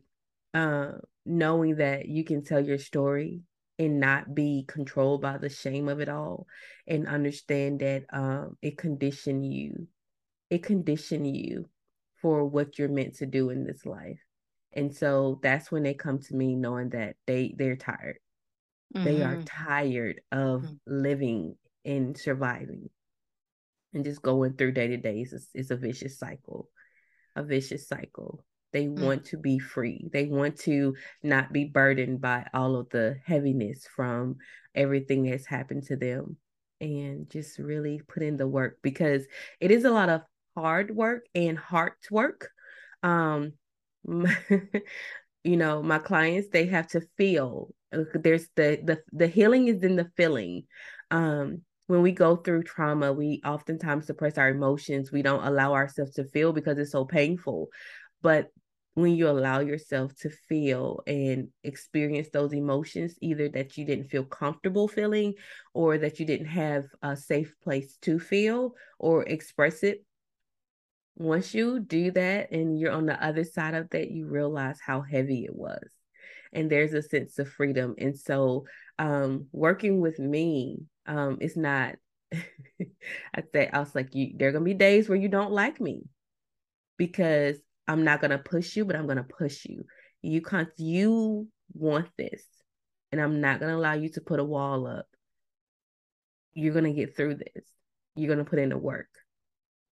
uh, 0.54 0.92
knowing 1.26 1.76
that 1.76 2.06
you 2.08 2.24
can 2.24 2.42
tell 2.44 2.60
your 2.64 2.78
story 2.78 3.42
and 3.78 3.98
not 3.98 4.34
be 4.34 4.64
controlled 4.68 5.22
by 5.22 5.38
the 5.38 5.48
shame 5.48 5.88
of 5.88 6.00
it 6.00 6.08
all 6.08 6.46
and 6.86 7.08
understand 7.08 7.80
that 7.80 8.04
um, 8.12 8.56
it 8.62 8.78
conditioned 8.78 9.44
you 9.44 9.88
it 10.50 10.62
conditioned 10.62 11.36
you 11.36 11.68
for 12.20 12.44
what 12.44 12.78
you're 12.78 12.88
meant 12.88 13.16
to 13.16 13.26
do 13.26 13.50
in 13.50 13.64
this 13.64 13.84
life 13.84 14.20
and 14.72 14.94
so 14.94 15.40
that's 15.42 15.70
when 15.70 15.82
they 15.82 15.94
come 15.94 16.18
to 16.18 16.34
me 16.34 16.54
knowing 16.54 16.90
that 16.90 17.16
they 17.26 17.54
they're 17.56 17.76
tired 17.76 18.18
mm-hmm. 18.94 19.04
they 19.04 19.22
are 19.22 19.36
mm-hmm. 19.36 19.64
tired 19.64 20.20
of 20.30 20.62
mm-hmm. 20.62 20.74
living 20.86 21.56
and 21.84 22.16
surviving 22.16 22.88
and 23.92 24.04
just 24.04 24.22
going 24.22 24.54
through 24.54 24.72
day 24.72 24.88
to 24.88 24.96
days 24.96 25.32
is, 25.32 25.48
is 25.54 25.70
a 25.70 25.76
vicious 25.76 26.18
cycle 26.18 26.68
a 27.36 27.42
vicious 27.42 27.88
cycle 27.88 28.44
they 28.74 28.86
mm. 28.86 29.00
want 29.00 29.24
to 29.26 29.38
be 29.38 29.58
free. 29.58 30.10
They 30.12 30.26
want 30.26 30.58
to 30.60 30.96
not 31.22 31.52
be 31.52 31.64
burdened 31.64 32.20
by 32.20 32.46
all 32.52 32.76
of 32.76 32.90
the 32.90 33.16
heaviness 33.24 33.86
from 33.86 34.36
everything 34.74 35.22
that's 35.22 35.46
happened 35.46 35.84
to 35.84 35.96
them 35.96 36.36
and 36.80 37.30
just 37.30 37.58
really 37.58 38.02
put 38.08 38.24
in 38.24 38.36
the 38.36 38.48
work 38.48 38.78
because 38.82 39.24
it 39.60 39.70
is 39.70 39.84
a 39.84 39.90
lot 39.90 40.08
of 40.08 40.22
hard 40.56 40.94
work 40.94 41.24
and 41.34 41.56
heart 41.56 41.96
work. 42.10 42.50
Um, 43.04 43.52
you 44.04 45.56
know, 45.56 45.80
my 45.82 46.00
clients, 46.00 46.48
they 46.48 46.66
have 46.66 46.88
to 46.88 47.00
feel 47.16 47.72
uh, 47.94 48.02
there's 48.14 48.48
the 48.56 48.80
the 48.82 48.98
the 49.12 49.28
healing 49.28 49.68
is 49.68 49.84
in 49.84 49.94
the 49.94 50.10
feeling. 50.16 50.64
Um, 51.12 51.62
when 51.86 52.02
we 52.02 52.12
go 52.12 52.34
through 52.34 52.64
trauma, 52.64 53.12
we 53.12 53.40
oftentimes 53.44 54.06
suppress 54.06 54.36
our 54.36 54.48
emotions. 54.48 55.12
We 55.12 55.22
don't 55.22 55.44
allow 55.44 55.74
ourselves 55.74 56.14
to 56.14 56.24
feel 56.24 56.52
because 56.52 56.78
it's 56.78 56.92
so 56.92 57.04
painful. 57.04 57.68
But 58.22 58.48
when 58.94 59.16
you 59.16 59.28
allow 59.28 59.58
yourself 59.58 60.14
to 60.14 60.30
feel 60.30 61.02
and 61.06 61.48
experience 61.64 62.28
those 62.32 62.52
emotions, 62.52 63.16
either 63.20 63.48
that 63.48 63.76
you 63.76 63.84
didn't 63.84 64.08
feel 64.08 64.24
comfortable 64.24 64.86
feeling 64.86 65.34
or 65.74 65.98
that 65.98 66.20
you 66.20 66.26
didn't 66.26 66.46
have 66.46 66.84
a 67.02 67.16
safe 67.16 67.54
place 67.62 67.96
to 68.02 68.20
feel 68.20 68.74
or 69.00 69.24
express 69.24 69.82
it. 69.82 70.04
Once 71.16 71.54
you 71.54 71.80
do 71.80 72.12
that 72.12 72.52
and 72.52 72.78
you're 72.78 72.92
on 72.92 73.06
the 73.06 73.24
other 73.24 73.44
side 73.44 73.74
of 73.74 73.90
that, 73.90 74.10
you 74.10 74.26
realize 74.26 74.78
how 74.84 75.00
heavy 75.00 75.44
it 75.44 75.54
was. 75.54 75.88
And 76.52 76.70
there's 76.70 76.94
a 76.94 77.02
sense 77.02 77.38
of 77.40 77.48
freedom. 77.48 77.96
And 77.98 78.16
so, 78.16 78.66
um, 78.98 79.46
working 79.50 80.00
with 80.00 80.20
me, 80.20 80.84
um, 81.06 81.38
it's 81.40 81.56
not, 81.56 81.96
I 82.32 83.42
say, 83.52 83.68
I 83.72 83.80
was 83.80 83.92
like, 83.94 84.14
you, 84.14 84.34
there 84.36 84.50
are 84.50 84.52
going 84.52 84.62
to 84.62 84.70
be 84.70 84.74
days 84.74 85.08
where 85.08 85.18
you 85.18 85.28
don't 85.28 85.52
like 85.52 85.80
me 85.80 86.04
because 86.96 87.56
I'm 87.86 88.04
not 88.04 88.20
gonna 88.20 88.38
push 88.38 88.76
you, 88.76 88.84
but 88.84 88.96
I'm 88.96 89.06
gonna 89.06 89.24
push 89.24 89.64
you. 89.64 89.84
You 90.22 90.40
can't 90.42 90.70
you 90.76 91.48
want 91.72 92.08
this, 92.16 92.44
and 93.12 93.20
I'm 93.20 93.40
not 93.40 93.60
gonna 93.60 93.76
allow 93.76 93.94
you 93.94 94.10
to 94.10 94.20
put 94.20 94.40
a 94.40 94.44
wall 94.44 94.86
up. 94.86 95.06
You're 96.52 96.74
gonna 96.74 96.92
get 96.92 97.16
through 97.16 97.36
this. 97.36 97.64
You're 98.16 98.30
gonna 98.30 98.44
put 98.44 98.58
in 98.58 98.70
the 98.70 98.78
work 98.78 99.08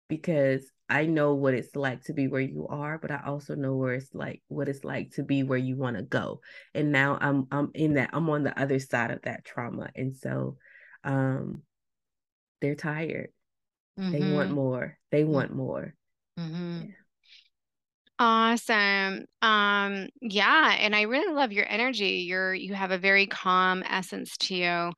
because 0.09 0.71
I 0.89 1.07
know 1.07 1.35
what 1.35 1.55
it's 1.55 1.75
like 1.75 2.05
to 2.05 2.13
be 2.13 2.29
where 2.29 2.41
you 2.41 2.67
are, 2.69 2.99
but 2.99 3.11
I 3.11 3.23
also 3.27 3.55
know 3.55 3.75
where 3.75 3.95
it's 3.95 4.15
like 4.15 4.43
what 4.49 4.69
it's 4.69 4.85
like 4.85 5.13
to 5.13 5.23
be 5.23 5.43
where 5.43 5.59
you 5.59 5.77
want 5.77 5.97
to 5.97 6.03
go. 6.03 6.41
And 6.75 6.93
now 6.93 7.19
I'm 7.21 7.47
I'm 7.51 7.71
in 7.75 7.95
that 7.95 8.11
I'm 8.13 8.29
on 8.29 8.45
the 8.45 8.59
other 8.61 8.79
side 8.79 9.11
of 9.11 9.23
that 9.23 9.45
trauma. 9.45 9.91
And 9.97 10.15
so 10.17 10.59
um 11.03 11.63
they're 12.61 12.75
tired. 12.75 13.31
Mm-hmm. 13.99 14.13
They 14.13 14.21
want 14.21 14.49
mm-hmm. 14.49 14.55
more. 14.55 14.99
They 15.11 15.23
mm-hmm. 15.23 15.33
want 15.33 15.55
more. 15.55 15.95
Mm-hmm. 16.39 16.81
Yeah. 16.83 16.95
Awesome. 18.19 19.27
Um, 19.43 20.09
yeah, 20.21 20.77
and 20.79 20.95
I 20.95 21.03
really 21.03 21.33
love 21.35 21.53
your 21.53 21.67
energy. 21.69 22.25
You're 22.29 22.55
you 22.55 22.75
have 22.75 22.93
a 22.93 22.99
very 22.99 23.27
calm 23.27 23.83
essence 23.89 24.37
to 24.39 24.55
you. 24.55 24.93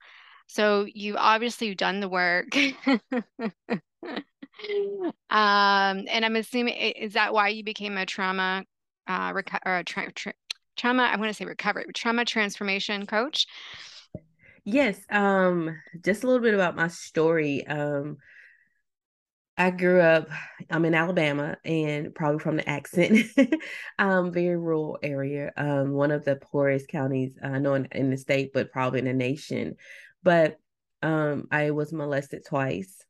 So 0.48 0.86
you 0.94 1.16
obviously 1.16 1.68
you've 1.68 1.78
done 1.78 2.00
the 2.00 2.08
work. 2.08 2.56
Um, 5.30 6.04
and 6.08 6.24
I'm 6.24 6.36
assuming 6.36 6.74
is 6.74 7.14
that 7.14 7.32
why 7.32 7.48
you 7.48 7.64
became 7.64 7.96
a 7.98 8.06
trauma 8.06 8.64
uh 9.08 9.32
reco- 9.32 9.60
or 9.66 9.78
a 9.78 9.84
tra- 9.84 10.12
tra- 10.12 10.34
trauma, 10.76 11.02
I 11.04 11.16
want 11.16 11.30
to 11.30 11.34
say 11.34 11.44
recovery, 11.44 11.86
trauma 11.94 12.24
transformation 12.24 13.06
coach? 13.06 13.46
Yes, 14.64 14.98
um, 15.10 15.76
just 16.02 16.24
a 16.24 16.26
little 16.26 16.42
bit 16.42 16.54
about 16.54 16.76
my 16.76 16.88
story. 16.88 17.66
Um, 17.66 18.18
I 19.58 19.70
grew 19.70 20.00
up, 20.00 20.28
I'm 20.70 20.84
in 20.84 20.94
Alabama 20.94 21.56
and 21.64 22.14
probably 22.14 22.40
from 22.40 22.56
the 22.56 22.68
accent, 22.68 23.26
um, 23.98 24.30
very 24.30 24.56
rural 24.56 24.98
area, 25.02 25.50
um, 25.56 25.92
one 25.92 26.10
of 26.10 26.24
the 26.24 26.36
poorest 26.36 26.88
counties 26.88 27.32
I 27.42 27.58
know 27.58 27.74
in, 27.74 27.88
in, 27.92 28.10
the 28.10 28.18
state, 28.18 28.52
but 28.52 28.70
probably 28.70 28.98
in 28.98 29.06
the 29.06 29.14
nation. 29.14 29.76
But 30.22 30.58
um, 31.02 31.48
I 31.50 31.70
was 31.70 31.92
molested 31.92 32.44
twice. 32.44 33.02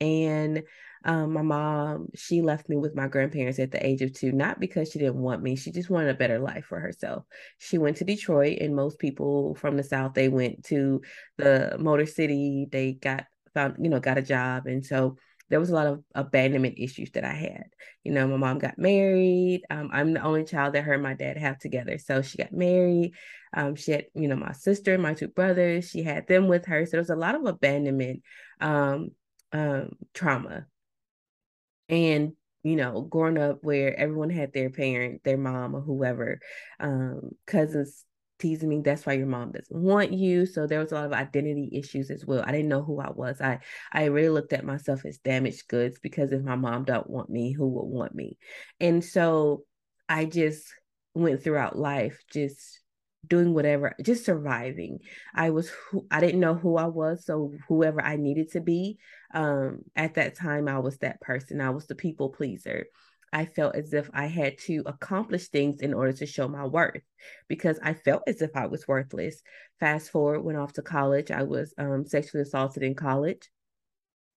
And 0.00 0.62
um, 1.04 1.34
my 1.34 1.42
mom, 1.42 2.08
she 2.14 2.40
left 2.40 2.70
me 2.70 2.76
with 2.76 2.94
my 2.94 3.06
grandparents 3.06 3.58
at 3.58 3.70
the 3.70 3.84
age 3.84 4.00
of 4.00 4.14
two, 4.14 4.32
not 4.32 4.58
because 4.58 4.90
she 4.90 4.98
didn't 4.98 5.20
want 5.20 5.42
me, 5.42 5.56
she 5.56 5.70
just 5.70 5.90
wanted 5.90 6.08
a 6.08 6.14
better 6.14 6.38
life 6.38 6.64
for 6.64 6.80
herself. 6.80 7.24
She 7.58 7.76
went 7.76 7.98
to 7.98 8.04
Detroit, 8.04 8.58
and 8.60 8.74
most 8.74 8.98
people 8.98 9.54
from 9.56 9.76
the 9.76 9.82
South, 9.82 10.14
they 10.14 10.30
went 10.30 10.64
to 10.66 11.02
the 11.36 11.76
Motor 11.78 12.06
City, 12.06 12.66
they 12.70 12.92
got 12.94 13.26
found, 13.52 13.76
you 13.78 13.90
know, 13.90 14.00
got 14.00 14.16
a 14.16 14.22
job. 14.22 14.66
And 14.66 14.84
so 14.84 15.16
there 15.50 15.60
was 15.60 15.70
a 15.70 15.74
lot 15.74 15.86
of 15.86 16.02
abandonment 16.14 16.76
issues 16.78 17.10
that 17.12 17.24
I 17.24 17.32
had. 17.32 17.64
You 18.04 18.12
know, 18.12 18.26
my 18.28 18.36
mom 18.36 18.58
got 18.58 18.78
married. 18.78 19.62
Um, 19.68 19.90
I'm 19.92 20.14
the 20.14 20.22
only 20.22 20.44
child 20.44 20.74
that 20.74 20.84
her 20.84 20.94
and 20.94 21.02
my 21.02 21.14
dad 21.14 21.36
have 21.36 21.58
together. 21.58 21.98
So 21.98 22.22
she 22.22 22.38
got 22.38 22.52
married. 22.52 23.14
Um, 23.54 23.74
she 23.74 23.92
had, 23.92 24.06
you 24.14 24.28
know, 24.28 24.36
my 24.36 24.52
sister, 24.52 24.96
my 24.96 25.14
two 25.14 25.28
brothers. 25.28 25.90
She 25.90 26.02
had 26.02 26.26
them 26.28 26.48
with 26.48 26.66
her. 26.66 26.86
So 26.86 26.92
there 26.92 27.00
was 27.00 27.10
a 27.10 27.16
lot 27.16 27.34
of 27.34 27.44
abandonment 27.44 28.22
um, 28.60 29.10
um, 29.52 29.90
trauma. 30.14 30.66
And 31.88 32.32
you 32.62 32.76
know, 32.76 33.00
growing 33.00 33.38
up 33.38 33.58
where 33.62 33.98
everyone 33.98 34.30
had 34.30 34.52
their 34.52 34.68
parent, 34.70 35.24
their 35.24 35.38
mom 35.38 35.74
or 35.74 35.80
whoever, 35.80 36.40
um, 36.78 37.30
cousins 37.46 38.04
teasing 38.40 38.68
me 38.68 38.80
that's 38.82 39.06
why 39.06 39.12
your 39.12 39.26
mom 39.26 39.52
doesn't 39.52 39.76
want 39.76 40.12
you. 40.12 40.46
So 40.46 40.66
there 40.66 40.80
was 40.80 40.92
a 40.92 40.94
lot 40.96 41.06
of 41.06 41.12
identity 41.12 41.70
issues 41.72 42.10
as 42.10 42.24
well. 42.24 42.42
I 42.44 42.52
didn't 42.52 42.68
know 42.68 42.82
who 42.82 43.00
i 43.00 43.10
was. 43.10 43.40
I 43.40 43.60
i 43.92 44.04
really 44.06 44.30
looked 44.30 44.52
at 44.52 44.64
myself 44.64 45.04
as 45.04 45.18
damaged 45.18 45.68
goods 45.68 45.98
because 46.00 46.32
if 46.32 46.42
my 46.42 46.56
mom 46.56 46.84
don't 46.84 47.08
want 47.08 47.30
me 47.30 47.52
who 47.52 47.68
would 47.68 47.86
want 47.86 48.14
me? 48.14 48.38
And 48.80 49.04
so 49.04 49.64
i 50.08 50.24
just 50.24 50.66
went 51.14 51.42
throughout 51.42 51.78
life 51.78 52.22
just 52.32 52.80
doing 53.26 53.52
whatever 53.52 53.94
just 54.02 54.24
surviving. 54.24 54.98
I 55.34 55.50
was 55.50 55.68
who 55.68 56.06
i 56.10 56.20
didn't 56.20 56.40
know 56.40 56.54
who 56.54 56.76
i 56.76 56.86
was 56.86 57.24
so 57.26 57.52
whoever 57.68 58.02
i 58.02 58.16
needed 58.16 58.52
to 58.52 58.60
be 58.60 58.98
um 59.34 59.80
at 59.94 60.14
that 60.14 60.34
time 60.36 60.68
i 60.68 60.78
was 60.78 60.98
that 60.98 61.20
person. 61.20 61.60
I 61.60 61.70
was 61.70 61.86
the 61.86 61.94
people 61.94 62.30
pleaser 62.30 62.86
I 63.32 63.46
felt 63.46 63.76
as 63.76 63.92
if 63.92 64.10
I 64.12 64.26
had 64.26 64.58
to 64.66 64.82
accomplish 64.86 65.48
things 65.48 65.80
in 65.80 65.94
order 65.94 66.12
to 66.14 66.26
show 66.26 66.48
my 66.48 66.66
worth 66.66 67.02
because 67.48 67.78
I 67.82 67.94
felt 67.94 68.22
as 68.26 68.42
if 68.42 68.50
I 68.56 68.66
was 68.66 68.88
worthless. 68.88 69.42
Fast 69.78 70.10
forward, 70.10 70.40
went 70.40 70.58
off 70.58 70.72
to 70.74 70.82
college. 70.82 71.30
I 71.30 71.44
was 71.44 71.72
um, 71.78 72.04
sexually 72.06 72.42
assaulted 72.42 72.82
in 72.82 72.94
college. 72.94 73.48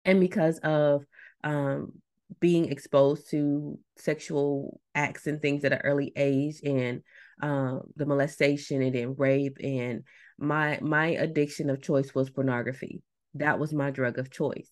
And 0.04 0.18
because 0.18 0.58
of 0.58 1.04
um, 1.44 1.92
being 2.40 2.70
exposed 2.70 3.30
to 3.30 3.78
sexual 3.96 4.80
acts 4.94 5.26
and 5.26 5.40
things 5.40 5.64
at 5.64 5.72
an 5.72 5.80
early 5.84 6.12
age 6.16 6.60
and 6.64 7.02
um, 7.42 7.82
the 7.96 8.06
molestation 8.06 8.82
and 8.82 8.94
then 8.94 9.14
rape 9.16 9.58
and 9.62 10.04
my 10.38 10.78
my 10.80 11.08
addiction 11.08 11.70
of 11.70 11.82
choice 11.82 12.14
was 12.14 12.30
pornography. 12.30 13.02
That 13.34 13.58
was 13.58 13.72
my 13.72 13.90
drug 13.90 14.18
of 14.18 14.30
choice 14.30 14.70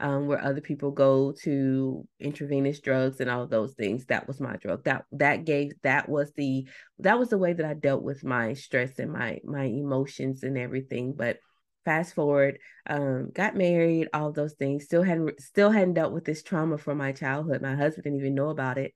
um, 0.00 0.26
where 0.26 0.42
other 0.42 0.60
people 0.60 0.90
go 0.90 1.32
to 1.42 2.06
intravenous 2.20 2.80
drugs 2.80 3.20
and 3.20 3.30
all 3.30 3.46
those 3.46 3.74
things. 3.74 4.06
That 4.06 4.26
was 4.26 4.40
my 4.40 4.56
drug. 4.56 4.84
That 4.84 5.04
that 5.12 5.44
gave 5.44 5.72
that 5.82 6.08
was 6.08 6.32
the 6.32 6.68
that 7.00 7.18
was 7.18 7.30
the 7.30 7.38
way 7.38 7.52
that 7.52 7.66
I 7.66 7.74
dealt 7.74 8.02
with 8.02 8.24
my 8.24 8.54
stress 8.54 8.98
and 8.98 9.12
my 9.12 9.40
my 9.44 9.64
emotions 9.64 10.42
and 10.42 10.56
everything. 10.56 11.14
But 11.14 11.38
fast 11.84 12.14
forward, 12.14 12.58
um, 12.88 13.30
got 13.32 13.56
married, 13.56 14.08
all 14.12 14.32
those 14.32 14.54
things. 14.54 14.84
Still 14.84 15.02
hadn't 15.02 15.40
still 15.40 15.70
hadn't 15.70 15.94
dealt 15.94 16.12
with 16.12 16.24
this 16.24 16.42
trauma 16.42 16.78
from 16.78 16.98
my 16.98 17.12
childhood. 17.12 17.62
My 17.62 17.74
husband 17.74 18.04
didn't 18.04 18.20
even 18.20 18.34
know 18.34 18.50
about 18.50 18.78
it, 18.78 18.92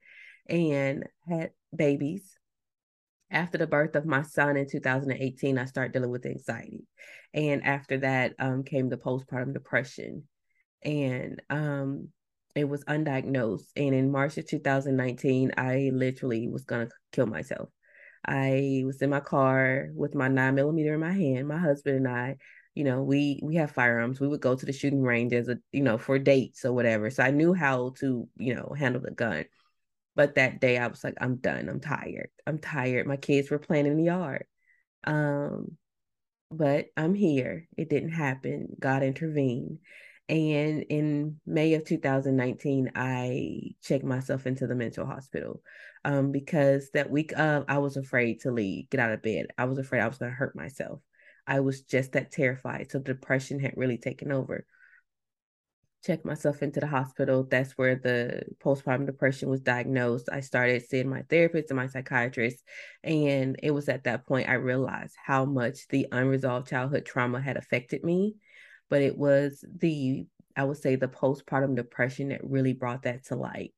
and 0.47 1.05
had 1.27 1.51
babies 1.75 2.37
after 3.33 3.57
the 3.57 3.67
birth 3.67 3.95
of 3.95 4.05
my 4.05 4.21
son 4.21 4.55
in 4.57 4.69
2018, 4.69 5.57
I 5.57 5.65
started 5.65 5.91
dealing 5.91 6.11
with 6.11 6.25
anxiety. 6.25 6.85
And 7.33 7.65
after 7.65 7.97
that 7.99 8.33
um, 8.37 8.63
came 8.63 8.89
the 8.89 8.97
postpartum 8.97 9.53
depression. 9.53 10.27
And 10.85 11.41
um, 11.49 12.09
it 12.55 12.65
was 12.65 12.83
undiagnosed. 12.85 13.71
And 13.75 13.95
in 13.95 14.11
March 14.11 14.37
of 14.37 14.47
2019, 14.47 15.53
I 15.57 15.91
literally 15.93 16.47
was 16.47 16.65
to 16.65 16.89
kill 17.11 17.25
myself. 17.25 17.69
I 18.25 18.83
was 18.85 19.01
in 19.01 19.09
my 19.09 19.19
car 19.19 19.89
with 19.93 20.15
my 20.15 20.27
nine 20.27 20.55
millimeter 20.55 20.93
in 20.93 20.99
my 20.99 21.11
hand. 21.11 21.47
My 21.47 21.57
husband 21.57 21.97
and 21.97 22.07
I, 22.07 22.37
you 22.73 22.83
know, 22.83 23.03
we 23.03 23.39
we 23.43 23.55
have 23.55 23.71
firearms. 23.71 24.19
We 24.19 24.27
would 24.27 24.41
go 24.41 24.55
to 24.55 24.65
the 24.65 24.71
shooting 24.71 25.01
range 25.01 25.33
as 25.33 25.49
a, 25.49 25.57
you 25.71 25.81
know, 25.81 25.97
for 25.97 26.17
dates 26.19 26.63
or 26.63 26.71
whatever. 26.73 27.09
So 27.09 27.23
I 27.23 27.31
knew 27.31 27.53
how 27.53 27.93
to, 27.99 28.27
you 28.37 28.55
know, 28.55 28.73
handle 28.77 29.01
the 29.01 29.11
gun. 29.11 29.45
But 30.15 30.35
that 30.35 30.61
day 30.61 30.77
I 30.77 30.87
was 30.87 31.03
like, 31.03 31.15
I'm 31.19 31.37
done. 31.37 31.69
I'm 31.69 31.79
tired. 31.79 32.29
I'm 32.45 32.59
tired. 32.59 33.07
My 33.07 33.17
kids 33.17 33.49
were 33.49 33.59
playing 33.59 33.87
in 33.87 33.97
the 33.97 34.03
yard. 34.03 34.45
Um, 35.03 35.77
but 36.51 36.87
I'm 36.95 37.15
here. 37.15 37.67
It 37.77 37.89
didn't 37.89 38.11
happen. 38.11 38.75
God 38.79 39.03
intervened. 39.03 39.79
And 40.33 40.81
in 40.89 41.39
May 41.45 41.75
of 41.75 41.85
2019, 41.85 42.93
I 42.95 43.75
checked 43.83 44.03
myself 44.03 44.47
into 44.47 44.65
the 44.65 44.73
mental 44.73 45.05
hospital 45.05 45.61
um, 46.03 46.31
because 46.31 46.89
that 46.95 47.11
week 47.11 47.33
of 47.37 47.65
I 47.67 47.77
was 47.77 47.97
afraid 47.97 48.39
to 48.41 48.51
leave, 48.51 48.89
get 48.89 48.99
out 48.99 49.11
of 49.11 49.21
bed. 49.21 49.47
I 49.59 49.65
was 49.65 49.77
afraid 49.77 50.01
I 50.01 50.07
was 50.07 50.17
going 50.17 50.31
to 50.31 50.35
hurt 50.35 50.55
myself. 50.55 51.01
I 51.45 51.59
was 51.59 51.81
just 51.81 52.13
that 52.13 52.31
terrified. 52.31 52.89
So 52.89 52.97
depression 52.97 53.59
had 53.59 53.77
really 53.77 53.99
taken 53.99 54.31
over 54.31 54.65
checked 56.03 56.25
myself 56.25 56.61
into 56.61 56.79
the 56.79 56.87
hospital. 56.87 57.47
That's 57.49 57.73
where 57.73 57.95
the 57.95 58.43
postpartum 58.61 59.05
depression 59.05 59.49
was 59.49 59.61
diagnosed. 59.61 60.29
I 60.31 60.41
started 60.41 60.83
seeing 60.83 61.09
my 61.09 61.23
therapist 61.29 61.69
and 61.69 61.77
my 61.77 61.87
psychiatrist. 61.87 62.61
And 63.03 63.55
it 63.63 63.71
was 63.71 63.87
at 63.87 64.03
that 64.03 64.27
point 64.27 64.49
I 64.49 64.55
realized 64.55 65.15
how 65.23 65.45
much 65.45 65.87
the 65.87 66.07
unresolved 66.11 66.67
childhood 66.67 67.05
trauma 67.05 67.39
had 67.39 67.55
affected 67.55 68.03
me. 68.03 68.35
But 68.93 69.01
it 69.01 69.17
was 69.17 69.65
the, 69.79 70.27
I 70.55 70.65
would 70.65 70.77
say, 70.77 70.95
the 70.95 71.07
postpartum 71.07 71.75
depression 71.75 72.27
that 72.27 72.43
really 72.43 72.73
brought 72.73 73.01
that 73.03 73.25
to 73.25 73.35
light. 73.35 73.73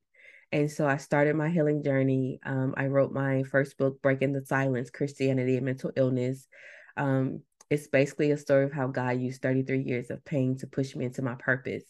And 0.52 0.70
so 0.70 0.86
I 0.86 0.98
started 0.98 1.36
my 1.36 1.48
healing 1.48 1.82
journey. 1.82 2.38
Um, 2.44 2.74
I 2.76 2.88
wrote 2.88 3.12
my 3.12 3.42
first 3.44 3.78
book, 3.78 4.02
Breaking 4.02 4.34
the 4.34 4.44
Silence 4.44 4.90
Christianity 4.90 5.56
and 5.56 5.64
Mental 5.64 5.90
Illness. 5.96 6.46
Um, 6.98 7.40
it's 7.70 7.86
basically 7.86 8.30
a 8.30 8.36
story 8.36 8.64
of 8.64 8.74
how 8.74 8.88
God 8.88 9.18
used 9.18 9.40
33 9.40 9.84
years 9.84 10.10
of 10.10 10.22
pain 10.26 10.58
to 10.58 10.66
push 10.66 10.94
me 10.94 11.06
into 11.06 11.22
my 11.22 11.34
purpose. 11.36 11.84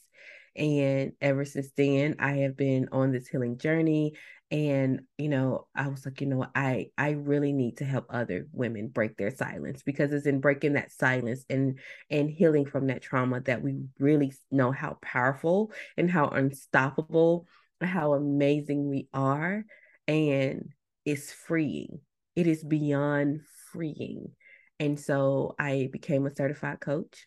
And 0.57 1.13
ever 1.21 1.45
since 1.45 1.71
then, 1.77 2.17
I 2.19 2.39
have 2.39 2.57
been 2.57 2.89
on 2.93 3.13
this 3.13 3.29
healing 3.29 3.59
journey. 3.59 4.15
And, 4.51 5.03
you 5.19 5.29
know, 5.29 5.67
I 5.75 5.89
was 5.89 6.05
like, 6.07 6.21
you 6.21 6.29
know, 6.29 6.47
I 6.55 6.91
I 6.97 7.11
really 7.11 7.53
need 7.53 7.79
to 7.79 7.85
help 7.85 8.07
other 8.11 8.47
women 8.53 8.89
break 8.89 9.17
their 9.17 9.35
silence 9.35 9.83
because 9.83 10.13
it's 10.13 10.27
in 10.27 10.41
breaking 10.41 10.75
that 10.75 10.93
silence 10.93 11.45
and 11.51 11.81
and 12.11 12.31
healing 12.31 12.65
from 12.65 12.87
that 12.87 13.03
trauma 13.03 13.41
that 13.41 13.63
we 13.63 13.87
really 13.99 14.33
know 14.53 14.71
how 14.71 14.99
powerful 15.03 15.73
and 15.97 16.09
how 16.11 16.29
unstoppable, 16.29 17.47
how 17.81 18.15
amazing 18.15 18.89
we 18.89 19.09
are. 19.13 19.65
And 20.07 20.71
it's 21.05 21.33
freeing. 21.33 22.01
It 22.37 22.47
is 22.47 22.63
beyond 22.63 23.41
freeing. 23.73 24.33
And 24.79 24.99
so 25.01 25.55
I 25.59 25.89
became 25.91 26.27
a 26.27 26.35
certified 26.35 26.81
coach. 26.81 27.27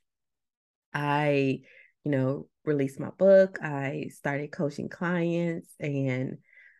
I, 0.93 1.62
you 2.03 2.12
know, 2.12 2.48
released 2.65 3.00
my 3.00 3.10
book. 3.12 3.60
I 3.62 4.10
started 4.12 4.51
coaching 4.51 4.89
clients 4.89 5.74
and 5.79 6.38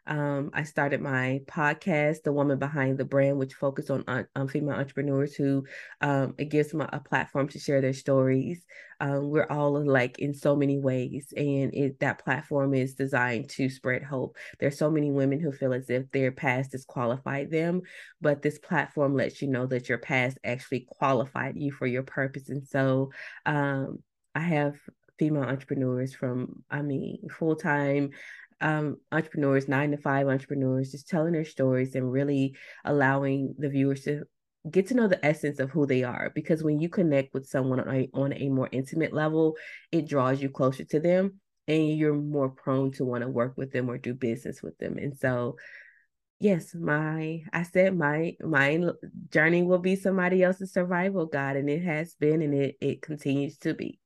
um, 0.10 0.50
I 0.54 0.64
started 0.64 1.02
my 1.02 1.42
podcast, 1.46 2.24
The 2.24 2.34
Woman 2.34 2.58
Behind 2.58 2.98
the 2.98 3.06
Brand, 3.06 3.38
which 3.38 3.54
focused 3.54 3.92
on, 3.92 4.04
on, 4.36 4.48
female 4.48 4.76
entrepreneurs 4.76 5.36
who 5.36 5.66
um, 6.02 6.34
it 6.40 6.46
gives 6.46 6.72
them 6.72 6.82
a, 6.82 6.90
a, 6.92 7.00
platform 7.00 7.48
to 7.50 7.60
share 7.60 7.80
their 7.80 7.94
stories. 7.94 8.66
Um, 9.00 9.30
we're 9.30 9.46
all 9.46 9.78
alike 9.78 10.18
in 10.18 10.34
so 10.34 10.56
many 10.56 10.80
ways, 10.80 11.32
and 11.38 11.76
it, 11.76 12.00
that 12.00 12.24
platform 12.24 12.74
is 12.74 12.96
designed 12.96 13.50
to 13.52 13.70
spread 13.70 14.02
hope. 14.02 14.36
There's 14.60 14.80
so 14.80 14.90
many 14.90 15.12
women 15.12 15.40
who 15.40 15.52
feel 15.52 15.74
as 15.74 15.92
if 15.92 16.10
their 16.10 16.32
past 16.32 16.72
disqualified 16.72 17.52
them, 17.52 17.84
but 18.20 18.42
this 18.42 18.58
platform 18.58 19.14
lets 19.14 19.44
you 19.44 19.48
know 19.48 19.68
that 19.68 19.90
your 19.90 20.00
past 20.00 20.40
actually 20.44 20.88
qualified 20.90 21.56
you 21.56 21.72
for 21.72 21.86
your 21.86 22.04
purpose. 22.04 22.50
And 22.50 22.68
so 22.68 23.12
um, 23.46 24.00
I 24.34 24.40
have 24.40 24.80
female 25.20 25.44
entrepreneurs 25.44 26.16
from, 26.16 26.64
I 26.72 26.82
mean, 26.82 27.28
full 27.30 27.56
time 27.56 28.12
um, 28.62 28.98
entrepreneurs, 29.12 29.68
nine 29.68 29.92
to 29.92 29.98
five 29.98 30.28
entrepreneurs, 30.28 30.92
just 30.92 31.08
telling 31.08 31.34
their 31.34 31.46
stories 31.46 31.96
and 31.96 32.12
really 32.12 32.56
allowing 32.84 33.56
the 33.58 33.70
viewers 33.70 34.04
to 34.06 34.24
get 34.70 34.88
to 34.88 34.94
know 34.94 35.08
the 35.08 35.24
essence 35.26 35.60
of 35.60 35.70
who 35.70 35.86
they 35.86 36.04
are. 36.04 36.32
Because 36.34 36.64
when 36.64 36.80
you 36.80 36.90
connect 36.90 37.34
with 37.34 37.48
someone 37.48 37.80
on 37.80 37.96
a, 37.96 38.10
on 38.14 38.34
a 38.34 38.50
more 38.50 38.70
intimate 38.72 39.14
level, 39.14 39.56
it 39.92 40.08
draws 40.08 40.42
you 40.42 40.50
closer 40.50 40.84
to 40.86 41.00
them 41.00 41.40
and 41.70 41.98
you're 41.98 42.16
more 42.16 42.50
prone 42.50 42.92
to 42.94 43.06
want 43.06 43.24
to 43.24 43.30
work 43.30 43.54
with 43.56 43.72
them 43.72 43.90
or 43.90 43.98
do 43.98 44.14
business 44.14 44.62
with 44.62 44.78
them. 44.80 44.98
And 44.98 45.16
so, 45.16 45.56
yes, 46.40 46.74
my 46.74 47.44
I 47.54 47.64
said 47.64 47.96
my 47.96 48.36
my 48.42 48.84
journey 49.30 49.62
will 49.62 49.78
be 49.78 49.96
somebody 49.96 50.44
else's 50.44 50.74
survival 50.74 51.28
guide, 51.28 51.58
and 51.58 51.70
it 51.70 51.84
has 51.84 52.16
been, 52.16 52.42
and 52.42 52.54
it 52.56 52.76
it 52.82 53.02
continues 53.04 53.58
to 53.60 53.76
be. 53.76 53.99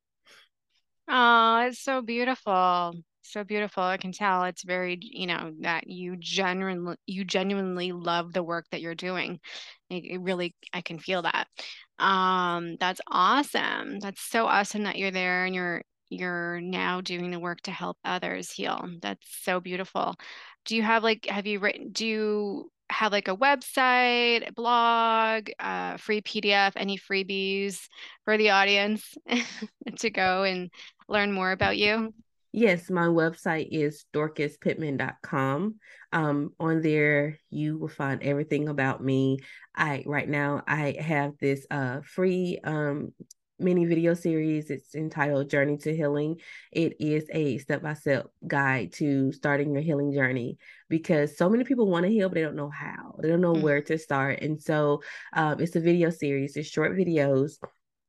Oh, 1.08 1.66
it's 1.68 1.80
so 1.84 2.02
beautiful. 2.02 2.94
So 3.24 3.44
beautiful. 3.44 3.84
I 3.84 3.98
can 3.98 4.12
tell 4.12 4.44
it's 4.44 4.64
very, 4.64 4.98
you 5.02 5.28
know, 5.28 5.54
that 5.62 5.88
you 5.90 6.16
genuinely 6.18 6.96
you 7.06 7.24
genuinely 7.26 7.92
love 7.92 8.34
the 8.34 8.44
work 8.44 8.66
that 8.72 8.82
you're 8.82 8.96
doing. 8.96 9.40
It, 9.90 10.04
it 10.06 10.18
really 10.22 10.56
I 10.74 10.82
can 10.82 11.00
feel 11.00 11.22
that. 11.24 11.48
Um, 12.00 12.76
that's 12.80 13.02
awesome. 13.08 14.00
That's 14.00 14.22
so 14.22 14.46
awesome 14.48 14.84
that 14.84 14.98
you're 14.98 15.12
there 15.12 15.46
and 15.46 15.56
you're 15.56 15.84
you're 16.10 16.62
now 16.62 17.02
doing 17.02 17.32
the 17.32 17.40
work 17.40 17.62
to 17.62 17.72
help 17.72 17.98
others 18.06 18.52
heal. 18.52 18.88
That's 19.02 19.26
so 19.44 19.60
beautiful. 19.60 20.16
Do 20.66 20.76
you 20.76 20.84
have 20.84 21.04
like 21.04 21.26
have 21.28 21.48
you 21.48 21.60
written 21.60 21.92
do 21.92 22.06
you 22.06 22.72
have 22.94 23.12
like 23.12 23.28
a 23.28 23.36
website, 23.36 24.54
blog, 24.56 25.50
uh, 25.60 25.98
free 25.98 26.22
PDF, 26.22 26.74
any 26.76 26.98
freebies 26.98 27.88
for 28.24 28.38
the 28.38 28.52
audience 28.52 29.16
to 29.98 30.10
go 30.10 30.44
and 30.44 30.70
learn 31.08 31.32
more 31.32 31.52
about 31.52 31.78
you? 31.78 32.14
Yes, 32.52 32.92
my 32.92 33.08
website 33.08 33.70
is 33.72 34.06
dorcaspittman.com. 34.14 35.76
Um, 36.12 36.52
on 36.60 36.82
there, 36.84 37.40
you 37.50 37.80
will 37.80 37.88
find 37.88 38.22
everything 38.22 38.70
about 38.70 39.04
me. 39.04 39.40
I 39.76 40.04
right 40.06 40.30
now 40.30 40.62
I 40.68 40.96
have 41.00 41.34
this 41.40 41.66
uh 41.72 42.02
free 42.06 42.60
um 42.64 43.12
mini 43.60 43.86
video 43.86 44.14
series. 44.14 44.70
It's 44.70 44.94
entitled 44.94 45.50
Journey 45.50 45.78
to 45.78 45.96
Healing. 45.96 46.40
It 46.72 46.98
is 47.00 47.26
a 47.34 47.58
step 47.58 47.82
by 47.82 47.96
step 47.96 48.28
guide 48.46 48.94
to 48.94 49.32
starting 49.32 49.74
your 49.74 49.82
healing 49.82 50.14
journey 50.14 50.58
because 50.94 51.36
so 51.36 51.50
many 51.50 51.64
people 51.64 51.88
want 51.90 52.06
to 52.06 52.12
heal, 52.12 52.30
but 52.30 52.36
they 52.36 52.44
don't 52.44 52.56
know 52.56 52.70
how. 52.70 53.16
They 53.20 53.28
don't 53.28 53.42
know 53.42 53.54
mm-hmm. 53.54 53.64
where 53.64 53.82
to 53.82 53.98
start. 53.98 54.44
And 54.44 54.62
so 54.62 55.02
um, 55.36 55.60
it's 55.60 55.76
a 55.76 55.80
video 55.80 56.12
series, 56.12 56.56
it's 56.56 56.70
short 56.70 56.92
videos. 56.96 57.54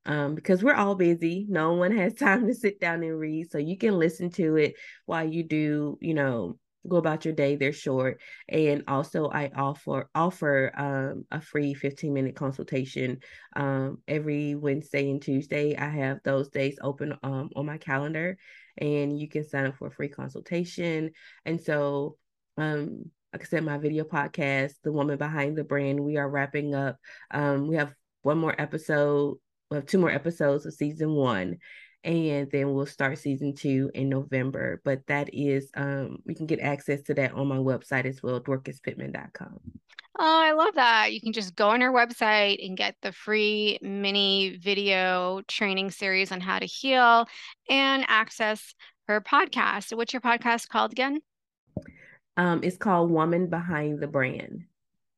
Um, 0.05 0.35
because 0.35 0.63
we're 0.63 0.75
all 0.75 0.95
busy. 0.95 1.47
No 1.49 1.73
one 1.73 1.97
has 1.97 2.13
time 2.27 2.47
to 2.47 2.55
sit 2.55 2.79
down 2.79 3.03
and 3.03 3.19
read. 3.19 3.51
So 3.51 3.57
you 3.57 3.79
can 3.79 3.99
listen 3.99 4.29
to 4.33 4.57
it 4.57 4.75
while 5.07 5.27
you 5.27 5.45
do, 5.45 5.97
you 6.03 6.13
know, 6.13 6.59
go 6.87 6.97
about 6.97 7.25
your 7.25 7.33
day 7.33 7.57
they're 7.57 7.73
short 7.73 8.21
and 8.51 8.85
also 8.89 9.31
i 9.31 9.51
offer 9.57 10.11
offer 10.15 10.71
um, 10.77 11.25
a 11.31 11.41
free 11.41 11.73
15 11.73 12.13
minute 12.13 12.37
consultation 12.37 13.21
um, 13.57 13.97
every 14.07 14.55
wednesday 14.55 15.11
and 15.11 15.23
tuesday 15.23 15.75
i 15.79 15.89
have 15.89 16.19
those 16.25 16.51
days 16.51 16.77
open 16.83 17.17
um, 17.23 17.49
on 17.57 17.65
my 17.65 17.79
calendar 17.79 18.37
and 18.77 19.19
you 19.19 19.31
can 19.31 19.49
sign 19.49 19.65
up 19.65 19.77
for 19.77 19.87
a 19.87 19.91
free 19.91 20.11
consultation 20.11 21.11
and 21.47 21.59
so 21.59 22.19
um, 22.57 23.11
like 23.33 23.43
i 23.43 23.45
said 23.45 23.65
my 23.65 23.79
video 23.79 24.05
podcast 24.05 24.75
the 24.83 24.93
woman 24.93 25.17
behind 25.19 25.57
the 25.57 25.65
brand 25.65 26.01
we 26.01 26.17
are 26.17 26.29
wrapping 26.29 26.75
up 26.75 26.97
um, 27.31 27.69
we 27.69 27.77
have 27.77 27.93
one 28.23 28.39
more 28.39 28.55
episode 28.61 29.37
we 29.71 29.77
have 29.77 29.87
two 29.87 29.99
more 29.99 30.11
episodes 30.11 30.67
of 30.67 30.75
season 30.75 31.13
one 31.15 31.57
and 32.05 32.51
then 32.51 32.75
we'll 32.75 32.87
start 32.87 33.19
season 33.19 33.55
two 33.55 33.91
in 33.95 34.11
November. 34.11 34.81
But 34.85 35.07
that 35.07 35.31
is, 35.33 35.71
um, 35.75 36.19
we 36.27 36.35
can 36.35 36.47
get 36.47 36.61
access 36.61 37.03
to 37.05 37.15
that 37.15 37.33
on 37.33 37.49
my 37.49 37.57
website 37.57 38.05
as 38.05 38.23
well, 38.23 38.41
dorcaspittman.com. 38.41 39.59
Oh, 40.17 40.43
I 40.43 40.53
love 40.53 40.75
that. 40.75 41.13
You 41.13 41.21
can 41.21 41.33
just 41.33 41.57
go 41.57 41.71
on 41.71 41.83
our 41.83 41.93
website 41.93 42.65
and 42.65 42.77
get 42.77 42.95
the 43.03 43.11
free 43.11 43.79
mini 43.83 44.59
video 44.59 45.43
training 45.49 45.91
series 45.91 46.31
on 46.31 46.41
how 46.41 46.59
to 46.59 46.67
heal 46.67 47.27
and 47.69 48.05
access 48.07 48.75
her 49.09 49.21
podcast. 49.21 49.97
What's 49.97 50.13
your 50.13 50.23
podcast 50.23 50.69
called 50.69 50.93
again? 50.93 51.21
Um, 52.37 52.61
it's 52.63 52.77
called 52.77 53.11
Woman 53.11 53.49
Behind 53.49 54.01
the 54.01 54.09
Brand. 54.09 54.65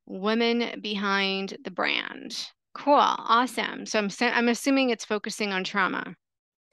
Women 0.07 0.81
Behind 0.81 1.57
the 1.65 1.71
Brand. 1.71 2.47
Cool. 2.75 2.95
Awesome. 2.95 3.87
So 3.87 3.99
I'm 3.99 4.11
I'm 4.21 4.49
assuming 4.49 4.91
it's 4.91 5.05
focusing 5.05 5.53
on 5.53 5.65
trauma. 5.65 6.15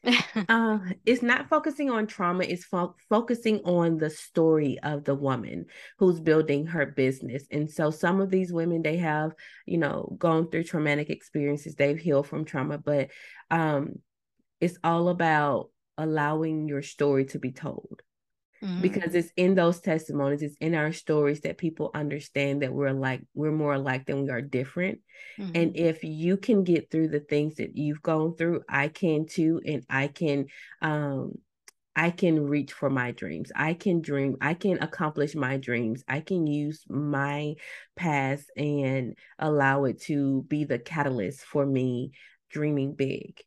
uh, 0.49 0.79
it's 1.05 1.21
not 1.21 1.47
focusing 1.47 1.89
on 1.89 2.07
trauma, 2.07 2.43
it's 2.43 2.65
fo- 2.65 2.95
focusing 3.09 3.59
on 3.59 3.97
the 3.97 4.09
story 4.09 4.77
of 4.83 5.05
the 5.05 5.15
woman 5.15 5.65
who's 5.97 6.19
building 6.19 6.65
her 6.65 6.85
business. 6.85 7.45
And 7.51 7.69
so 7.69 7.89
some 7.89 8.19
of 8.19 8.29
these 8.29 8.51
women, 8.51 8.81
they 8.81 8.97
have, 8.97 9.31
you 9.65 9.77
know, 9.77 10.13
gone 10.19 10.49
through 10.49 10.65
traumatic 10.65 11.09
experiences, 11.09 11.75
they've 11.75 11.97
healed 11.97 12.27
from 12.27 12.43
trauma, 12.43 12.77
but 12.77 13.11
um, 13.49 13.99
it's 14.59 14.77
all 14.83 15.07
about 15.07 15.69
allowing 15.97 16.67
your 16.67 16.81
story 16.81 17.25
to 17.25 17.39
be 17.39 17.51
told. 17.51 18.01
Mm-hmm. 18.63 18.81
Because 18.81 19.13
it's 19.13 19.31
in 19.35 19.55
those 19.55 19.81
testimonies, 19.81 20.41
it's 20.41 20.55
in 20.61 20.73
our 20.73 20.93
stories 20.93 21.41
that 21.41 21.57
people 21.57 21.91
understand 21.93 22.61
that 22.61 22.73
we're 22.73 22.91
like 22.91 23.21
we're 23.33 23.51
more 23.51 23.73
alike 23.73 24.05
than 24.05 24.23
we 24.23 24.29
are 24.29 24.41
different. 24.41 24.99
Mm-hmm. 25.37 25.51
And 25.55 25.77
if 25.77 26.03
you 26.03 26.37
can 26.37 26.63
get 26.63 26.89
through 26.89 27.09
the 27.09 27.19
things 27.19 27.55
that 27.55 27.75
you've 27.75 28.01
gone 28.01 28.35
through, 28.35 28.61
I 28.69 28.87
can 28.87 29.25
too, 29.25 29.61
and 29.65 29.83
I 29.89 30.07
can 30.07 30.45
um 30.81 31.33
I 31.95 32.09
can 32.09 32.47
reach 32.47 32.73
for 32.73 32.89
my 32.89 33.11
dreams. 33.11 33.51
I 33.55 33.73
can 33.73 34.01
dream. 34.01 34.37
I 34.41 34.53
can 34.55 34.81
accomplish 34.81 35.35
my 35.35 35.57
dreams. 35.57 36.03
I 36.07 36.21
can 36.21 36.47
use 36.47 36.83
my 36.89 37.55
past 37.95 38.49
and 38.57 39.15
allow 39.37 39.83
it 39.83 40.01
to 40.03 40.43
be 40.43 40.63
the 40.63 40.79
catalyst 40.79 41.41
for 41.41 41.65
me 41.65 42.11
dreaming 42.49 42.93
big 42.93 43.41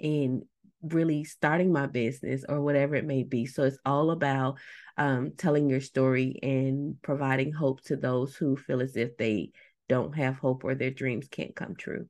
and 0.00 0.44
really 0.82 1.24
starting 1.24 1.72
my 1.72 1.86
business 1.86 2.44
or 2.48 2.60
whatever 2.60 2.94
it 2.94 3.04
may 3.04 3.22
be. 3.22 3.46
So 3.46 3.64
it's 3.64 3.78
all 3.84 4.10
about 4.10 4.58
um, 4.96 5.32
telling 5.36 5.68
your 5.68 5.80
story 5.80 6.38
and 6.42 7.00
providing 7.02 7.52
hope 7.52 7.82
to 7.84 7.96
those 7.96 8.34
who 8.34 8.56
feel 8.56 8.82
as 8.82 8.96
if 8.96 9.16
they 9.16 9.50
don't 9.88 10.16
have 10.16 10.38
hope 10.38 10.64
or 10.64 10.74
their 10.74 10.90
dreams 10.90 11.28
can't 11.28 11.54
come 11.54 11.76
true. 11.76 12.08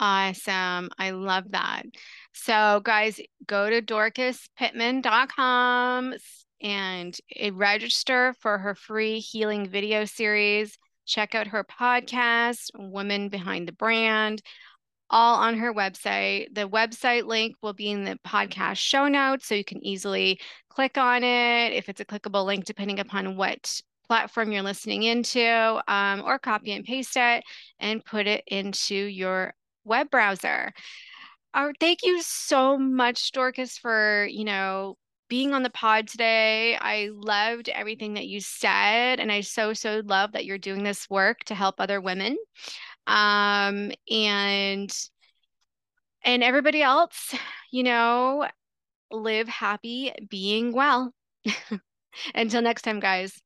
Awesome. 0.00 0.90
I 0.98 1.10
love 1.10 1.44
that. 1.50 1.84
So, 2.32 2.80
guys, 2.82 3.20
go 3.46 3.70
to 3.70 3.80
dorcaspittman.com 3.80 6.14
and 6.60 7.16
register 7.52 8.34
for 8.40 8.58
her 8.58 8.74
free 8.74 9.20
healing 9.20 9.68
video 9.68 10.04
series. 10.04 10.76
Check 11.06 11.34
out 11.34 11.48
her 11.48 11.64
podcast, 11.64 12.70
Women 12.74 13.28
Behind 13.28 13.68
the 13.68 13.72
Brand 13.72 14.40
all 15.14 15.36
on 15.36 15.56
her 15.56 15.72
website. 15.72 16.52
The 16.52 16.68
website 16.68 17.24
link 17.24 17.54
will 17.62 17.72
be 17.72 17.88
in 17.88 18.04
the 18.04 18.18
podcast 18.26 18.78
show 18.78 19.06
notes, 19.06 19.46
so 19.46 19.54
you 19.54 19.64
can 19.64 19.82
easily 19.86 20.40
click 20.68 20.98
on 20.98 21.22
it 21.22 21.72
if 21.72 21.88
it's 21.88 22.00
a 22.00 22.04
clickable 22.04 22.44
link, 22.44 22.64
depending 22.64 22.98
upon 22.98 23.36
what 23.36 23.80
platform 24.08 24.50
you're 24.50 24.62
listening 24.62 25.04
into, 25.04 25.80
um, 25.86 26.20
or 26.24 26.40
copy 26.40 26.72
and 26.72 26.84
paste 26.84 27.16
it 27.16 27.44
and 27.78 28.04
put 28.04 28.26
it 28.26 28.42
into 28.48 28.96
your 28.96 29.54
web 29.84 30.10
browser. 30.10 30.72
Uh, 31.54 31.70
thank 31.78 32.00
you 32.02 32.20
so 32.20 32.76
much, 32.76 33.30
Dorcas, 33.30 33.78
for 33.78 34.26
you 34.28 34.44
know 34.44 34.96
being 35.28 35.54
on 35.54 35.62
the 35.62 35.70
pod 35.70 36.08
today. 36.08 36.76
I 36.76 37.10
loved 37.12 37.68
everything 37.68 38.14
that 38.14 38.26
you 38.26 38.40
said, 38.40 39.20
and 39.20 39.30
I 39.30 39.42
so 39.42 39.74
so 39.74 40.02
love 40.04 40.32
that 40.32 40.44
you're 40.44 40.58
doing 40.58 40.82
this 40.82 41.08
work 41.08 41.44
to 41.44 41.54
help 41.54 41.76
other 41.78 42.00
women 42.00 42.36
um, 43.06 43.92
and 44.10 44.92
and 46.24 46.42
everybody 46.42 46.82
else, 46.82 47.34
you 47.70 47.82
know, 47.82 48.46
live 49.10 49.48
happy 49.48 50.12
being 50.30 50.72
well. 50.72 51.12
Until 52.34 52.62
next 52.62 52.82
time, 52.82 53.00
guys. 53.00 53.40